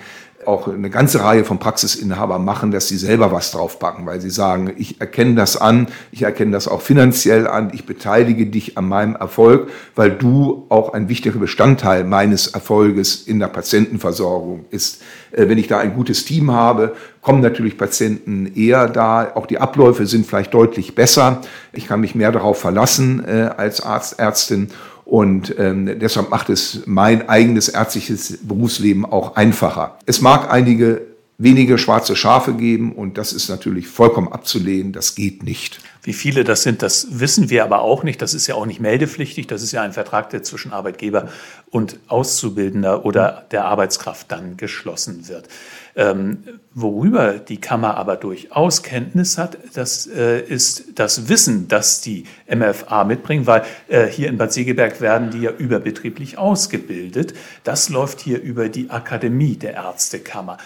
auch 0.48 0.68
eine 0.68 0.90
ganze 0.90 1.24
Reihe 1.24 1.46
von 1.46 1.60
Praxisinhabern 1.60 2.44
machen, 2.44 2.72
dass 2.72 2.88
sie 2.88 2.98
selber 2.98 3.32
was 3.32 3.52
draufpacken, 3.52 4.06
weil 4.06 4.22
sie 4.22 4.30
sagen, 4.30 4.74
ich 4.78 5.00
erkenne 5.02 5.36
das 5.36 5.58
an, 5.58 5.88
ich 6.12 6.24
erkenne 6.24 6.52
das 6.52 6.68
auch 6.68 6.82
finanziell 6.82 7.48
an, 7.48 7.72
ich 7.74 7.86
beteilige 7.86 8.46
dich 8.46 8.78
an 8.78 8.88
meinem 8.88 9.16
Erfolg, 9.16 9.70
weil 9.96 10.12
du 10.12 10.66
auch 10.70 10.94
ein 10.94 11.10
wichtiger 11.10 11.40
Bestandteil 11.40 12.04
meines 12.04 12.48
Erfolges 12.48 13.24
in 13.24 13.40
der 13.40 13.48
Patientenversorgung 13.48 14.66
ist. 14.70 15.02
Äh, 15.32 15.50
wenn 15.50 15.58
ich 15.58 15.68
da 15.68 15.80
ein 15.80 15.94
gutes 15.94 16.26
Team 16.26 16.52
habe, 16.52 16.96
kommen 17.22 17.42
natürlich 17.42 17.78
Patienten 17.78 18.52
eher 18.56 18.88
da. 18.88 19.32
Auch 19.36 19.48
die 19.48 19.60
Abläufe 19.60 20.06
sind 20.06 20.26
vielleicht 20.26 20.54
deutlich 20.54 20.94
besser. 20.94 21.42
Ich 21.72 21.88
kann 21.88 22.02
mich 22.02 22.16
mehr 22.16 22.32
darauf 22.32 22.60
verlassen 22.60 23.24
äh, 23.26 23.50
als 23.56 23.82
Arzt, 23.82 24.20
Ärztin. 24.20 24.70
Und 25.06 25.56
ähm, 25.60 26.00
deshalb 26.00 26.30
macht 26.30 26.50
es 26.50 26.84
mein 26.86 27.28
eigenes 27.30 27.70
ärztliches 27.70 28.40
Berufsleben 28.42 29.06
auch 29.06 29.36
einfacher. 29.36 29.98
Es 30.06 30.22
mag 30.22 30.52
einige 30.52 31.13
wenige 31.38 31.78
schwarze 31.78 32.16
Schafe 32.16 32.54
geben 32.54 32.94
und 32.94 33.18
das 33.18 33.34
ist 33.34 33.50
natürlich 33.50 33.88
vollkommen 33.88 34.32
abzulehnen, 34.32 34.94
das 34.94 35.16
geht 35.16 35.44
nicht. 35.44 35.80
Wie 36.04 36.14
viele 36.14 36.44
das 36.44 36.64
sind, 36.64 36.82
das 36.82 37.08
wissen 37.20 37.50
wir 37.50 37.64
aber 37.64 37.82
auch 37.82 38.04
nicht. 38.04 38.22
Das 38.22 38.34
ist 38.34 38.48
ja 38.48 38.56
auch 38.56 38.66
nicht 38.66 38.82
meldepflichtig. 38.82 39.48
Das 39.48 39.64
ist 39.64 39.72
ja 39.72 39.82
ein 39.82 39.94
Vertrag, 39.94 40.30
der 40.32 40.44
zwischen 40.44 40.74
Arbeitgeber 40.74 41.30
und 41.70 41.98
Auszubildender 42.10 43.06
oder 43.06 43.46
der 43.52 43.66
Arbeitskraft 43.66 44.30
dann 44.30 44.58
geschlossen 44.58 45.30
wird. 45.30 45.48
Ähm, 45.96 46.44
worüber 46.74 47.34
die 47.34 47.62
Kammer 47.62 47.96
aber 47.98 48.18
durchaus 48.18 48.84
Kenntnis 48.84 49.38
hat, 49.38 49.58
das 49.76 50.08
äh, 50.08 50.42
ist 50.42 50.86
das 50.96 51.30
Wissen, 51.30 51.68
das 51.68 52.02
die 52.02 52.26
MFA 52.54 53.06
mitbringen, 53.06 53.48
weil 53.48 53.64
äh, 53.88 54.08
hier 54.08 54.28
in 54.28 54.38
Bad 54.38 54.52
Segeberg 54.52 55.00
werden 55.00 55.30
die 55.30 55.42
ja 55.42 55.52
überbetrieblich 55.52 56.38
ausgebildet. 56.38 57.34
Das 57.64 57.90
läuft 57.90 58.20
hier 58.20 58.42
über 58.42 58.70
die 58.70 58.90
Akademie 58.90 59.56
der 59.56 59.76
Ärztekammer. 59.76 60.58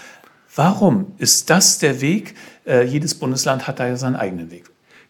Warum 0.58 1.14
ist 1.20 1.52
das 1.52 1.78
der 1.78 2.02
Weg? 2.02 2.34
Äh, 2.66 2.84
jedes 2.86 3.14
Bundesland 3.14 3.68
hat 3.68 3.80
da 3.80 3.88
ja 3.88 3.96
seinen 3.96 4.16
eigenen 4.16 4.50
Weg. 4.50 4.64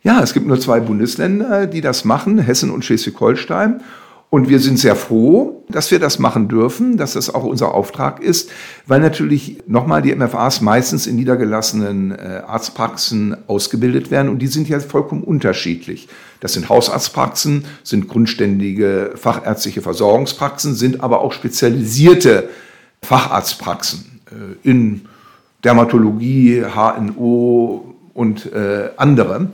Ja, 0.04 0.22
es 0.22 0.34
gibt 0.34 0.46
nur 0.46 0.60
zwei 0.60 0.82
Bundesländer, 0.82 1.68
die 1.68 1.80
das 1.80 2.04
machen, 2.04 2.38
Hessen 2.38 2.70
und 2.70 2.84
Schleswig-Holstein. 2.84 3.82
Und 4.30 4.50
wir 4.50 4.60
sind 4.60 4.78
sehr 4.78 4.98
froh, 4.98 5.64
dass 5.70 5.90
wir 5.90 6.00
das 6.00 6.20
machen 6.20 6.50
dürfen, 6.50 6.98
dass 6.98 7.14
das 7.14 7.34
auch 7.34 7.46
unser 7.46 7.74
Auftrag 7.74 8.20
ist, 8.22 8.50
weil 8.86 9.00
natürlich 9.00 9.64
nochmal 9.68 10.02
die 10.02 10.14
MFAs 10.14 10.60
meistens 10.60 11.08
in 11.08 11.16
niedergelassenen 11.16 12.12
äh, 12.12 12.42
Arztpraxen 12.46 13.38
ausgebildet 13.48 14.12
werden 14.12 14.28
und 14.28 14.40
die 14.40 14.48
sind 14.48 14.68
ja 14.68 14.82
vollkommen 14.82 15.24
unterschiedlich. 15.24 16.10
Das 16.42 16.52
sind 16.52 16.68
Hausarztpraxen, 16.68 17.64
sind 17.84 18.10
grundständige 18.10 19.14
fachärztliche 19.16 19.82
Versorgungspraxen, 19.82 20.76
sind 20.76 21.00
aber 21.00 21.22
auch 21.22 21.32
spezialisierte 21.32 22.50
Facharztpraxen 23.02 24.20
äh, 24.30 24.70
in 24.70 25.08
Dermatologie, 25.64 26.64
HNO 26.64 27.96
und 28.14 28.52
äh, 28.54 28.90
andere. 28.98 29.50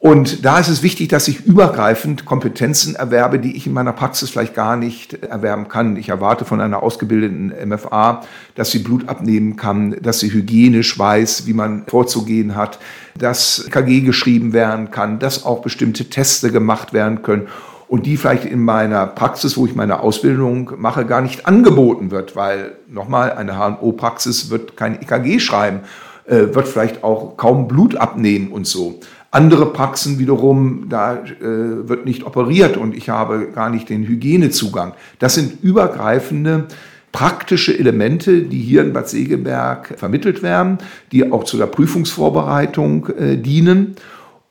Und 0.00 0.44
da 0.44 0.60
ist 0.60 0.68
es 0.68 0.84
wichtig, 0.84 1.08
dass 1.08 1.26
ich 1.26 1.44
übergreifend 1.44 2.24
Kompetenzen 2.24 2.94
erwerbe, 2.94 3.40
die 3.40 3.56
ich 3.56 3.66
in 3.66 3.72
meiner 3.72 3.92
Praxis 3.92 4.30
vielleicht 4.30 4.54
gar 4.54 4.76
nicht 4.76 5.14
erwerben 5.24 5.66
kann. 5.66 5.96
Ich 5.96 6.08
erwarte 6.08 6.44
von 6.44 6.60
einer 6.60 6.84
ausgebildeten 6.84 7.52
MFA, 7.68 8.22
dass 8.54 8.70
sie 8.70 8.78
Blut 8.78 9.08
abnehmen 9.08 9.56
kann, 9.56 9.96
dass 10.00 10.20
sie 10.20 10.32
hygienisch 10.32 10.96
weiß, 10.96 11.46
wie 11.46 11.52
man 11.52 11.82
vorzugehen 11.88 12.54
hat, 12.54 12.78
dass 13.18 13.66
KG 13.72 14.02
geschrieben 14.02 14.52
werden 14.52 14.92
kann, 14.92 15.18
dass 15.18 15.44
auch 15.44 15.62
bestimmte 15.62 16.04
Teste 16.04 16.52
gemacht 16.52 16.92
werden 16.92 17.22
können 17.22 17.48
und 17.88 18.04
die 18.06 18.16
vielleicht 18.16 18.44
in 18.44 18.62
meiner 18.62 19.06
Praxis, 19.06 19.56
wo 19.56 19.66
ich 19.66 19.74
meine 19.74 20.00
Ausbildung 20.00 20.72
mache, 20.76 21.06
gar 21.06 21.22
nicht 21.22 21.46
angeboten 21.46 22.10
wird, 22.10 22.36
weil 22.36 22.76
nochmal 22.88 23.32
eine 23.32 23.54
HNO-Praxis 23.58 24.50
wird 24.50 24.76
kein 24.76 25.00
EKG 25.00 25.40
schreiben, 25.40 25.80
äh, 26.26 26.54
wird 26.54 26.68
vielleicht 26.68 27.02
auch 27.02 27.36
kaum 27.36 27.66
Blut 27.66 27.96
abnehmen 27.96 28.52
und 28.52 28.66
so. 28.66 29.00
Andere 29.30 29.72
Praxen 29.72 30.18
wiederum, 30.18 30.86
da 30.88 31.16
äh, 31.16 31.88
wird 31.88 32.04
nicht 32.04 32.24
operiert 32.24 32.76
und 32.76 32.94
ich 32.94 33.08
habe 33.08 33.48
gar 33.54 33.70
nicht 33.70 33.88
den 33.88 34.06
Hygienezugang. 34.06 34.94
Das 35.18 35.34
sind 35.34 35.62
übergreifende 35.62 36.66
praktische 37.12 37.78
Elemente, 37.78 38.42
die 38.42 38.60
hier 38.60 38.82
in 38.82 38.92
Bad 38.92 39.08
Segeberg 39.08 39.94
vermittelt 39.96 40.42
werden, 40.42 40.78
die 41.10 41.32
auch 41.32 41.44
zu 41.44 41.56
der 41.56 41.66
Prüfungsvorbereitung 41.66 43.08
äh, 43.18 43.36
dienen 43.36 43.96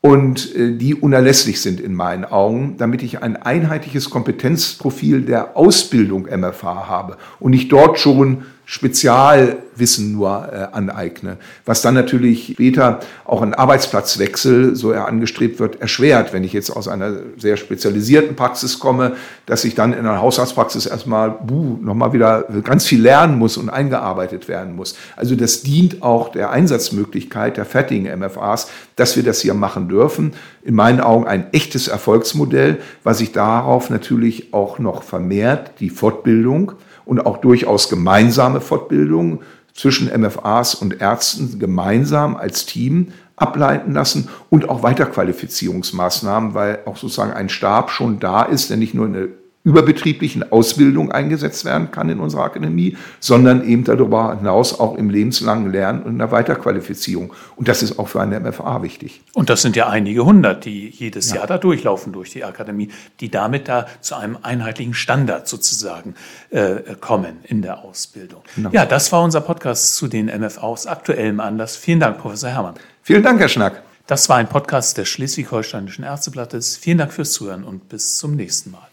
und 0.01 0.55
äh, 0.55 0.77
die 0.77 0.95
unerlässlich 0.95 1.61
sind 1.61 1.79
in 1.79 1.93
meinen 1.93 2.25
Augen, 2.25 2.75
damit 2.77 3.03
ich 3.03 3.21
ein 3.21 3.35
einheitliches 3.35 4.09
Kompetenzprofil 4.09 5.21
der 5.21 5.57
Ausbildung 5.57 6.27
MFA 6.33 6.87
habe 6.87 7.17
und 7.39 7.51
nicht 7.51 7.71
dort 7.71 7.99
schon 7.99 8.43
Spezialwissen 8.69 10.11
nur 10.11 10.49
äh, 10.51 10.75
aneigne, 10.75 11.37
was 11.65 11.81
dann 11.81 11.93
natürlich 11.93 12.51
später 12.51 12.99
auch 13.23 13.41
ein 13.41 13.53
Arbeitsplatzwechsel, 13.53 14.75
so 14.75 14.91
er 14.91 15.07
angestrebt 15.07 15.61
wird, 15.61 15.79
erschwert. 15.79 16.33
Wenn 16.33 16.43
ich 16.43 16.51
jetzt 16.51 16.69
aus 16.69 16.89
einer 16.89 17.13
sehr 17.37 17.55
spezialisierten 17.55 18.35
Praxis 18.35 18.77
komme, 18.77 19.15
dass 19.45 19.63
ich 19.63 19.73
dann 19.73 19.93
in 19.93 19.99
einer 19.99 20.21
Hausarztpraxis 20.21 20.85
erstmal 20.85 21.31
buh, 21.31 21.77
nochmal 21.81 22.11
wieder 22.11 22.43
ganz 22.61 22.85
viel 22.85 23.01
lernen 23.01 23.37
muss 23.37 23.55
und 23.55 23.69
eingearbeitet 23.69 24.49
werden 24.49 24.75
muss. 24.75 24.97
Also 25.15 25.37
das 25.37 25.61
dient 25.61 26.03
auch 26.03 26.27
der 26.27 26.49
Einsatzmöglichkeit 26.49 27.55
der 27.55 27.63
fertigen 27.63 28.19
MFAs, 28.19 28.67
dass 28.97 29.15
wir 29.15 29.23
das 29.23 29.39
hier 29.39 29.53
machen 29.53 29.87
dürfen. 29.87 30.33
In 30.61 30.75
meinen 30.75 30.99
Augen 30.99 31.25
ein 31.25 31.53
echtes 31.53 31.87
Erfolgsmodell, 31.87 32.79
was 33.05 33.19
sich 33.19 33.31
darauf 33.31 33.89
natürlich 33.89 34.53
auch 34.53 34.77
noch 34.77 35.03
vermehrt, 35.03 35.79
die 35.79 35.89
Fortbildung 35.89 36.73
und 37.07 37.25
auch 37.25 37.37
durchaus 37.37 37.89
gemeinsame 37.89 38.61
Fortbildung 38.61 39.41
zwischen 39.73 40.09
MFAs 40.19 40.75
und 40.75 41.01
Ärzten 41.01 41.59
gemeinsam 41.59 42.35
als 42.35 42.65
Team 42.65 43.13
ableiten 43.35 43.93
lassen 43.93 44.29
und 44.49 44.67
auch 44.69 44.83
Weiterqualifizierungsmaßnahmen, 44.83 46.53
weil 46.53 46.79
auch 46.85 46.97
sozusagen 46.97 47.33
ein 47.33 47.49
Stab 47.49 47.91
schon 47.91 48.19
da 48.19 48.43
ist, 48.43 48.69
der 48.69 48.77
nicht 48.77 48.95
nur 48.95 49.05
eine 49.05 49.29
überbetrieblichen 49.67 50.49
Ausbildung 50.49 51.11
eingesetzt 51.11 51.65
werden 51.65 51.91
kann 51.91 52.07
in 52.07 52.21
unserer 52.21 52.43
Akademie, 52.43 52.95
sondern 53.19 53.67
eben 53.67 53.83
darüber 53.83 54.37
hinaus 54.37 54.79
auch 54.79 54.95
im 54.95 55.09
lebenslangen 55.09 55.73
Lernen 55.73 56.03
und 56.03 56.11
in 56.13 56.17
der 56.19 56.31
Weiterqualifizierung. 56.31 57.33
Und 57.57 57.67
das 57.67 57.83
ist 57.83 57.99
auch 57.99 58.07
für 58.07 58.21
eine 58.21 58.39
MFA 58.39 58.81
wichtig. 58.81 59.21
Und 59.33 59.49
das 59.49 59.61
sind 59.61 59.75
ja 59.75 59.89
einige 59.89 60.23
hundert, 60.23 60.63
die 60.63 60.87
jedes 60.87 61.31
ja. 61.31 61.37
Jahr 61.37 61.47
da 61.47 61.57
durchlaufen 61.57 62.13
durch 62.13 62.31
die 62.31 62.45
Akademie, 62.45 62.91
die 63.19 63.29
damit 63.29 63.67
da 63.67 63.87
zu 63.99 64.15
einem 64.15 64.37
einheitlichen 64.41 64.93
Standard 64.93 65.49
sozusagen 65.49 66.15
äh, 66.49 66.95
kommen 67.01 67.39
in 67.43 67.61
der 67.61 67.83
Ausbildung. 67.83 68.43
Genau. 68.55 68.69
Ja, 68.71 68.85
das 68.85 69.11
war 69.11 69.21
unser 69.21 69.41
Podcast 69.41 69.97
zu 69.97 70.07
den 70.07 70.27
MFA 70.27 70.61
aus 70.61 70.87
aktuellem 70.87 71.41
Anlass. 71.41 71.75
Vielen 71.75 71.99
Dank, 71.99 72.19
Professor 72.19 72.49
Herrmann. 72.49 72.75
Vielen 73.03 73.21
Dank, 73.21 73.37
Herr 73.41 73.49
Schnack. 73.49 73.83
Das 74.05 74.29
war 74.29 74.37
ein 74.37 74.47
Podcast 74.47 74.97
des 74.97 75.09
Schleswig-Holsteinischen 75.09 76.05
Ärzteblattes. 76.05 76.77
Vielen 76.77 76.99
Dank 76.99 77.11
fürs 77.11 77.33
Zuhören 77.33 77.65
und 77.65 77.89
bis 77.89 78.17
zum 78.17 78.37
nächsten 78.37 78.71
Mal. 78.71 78.87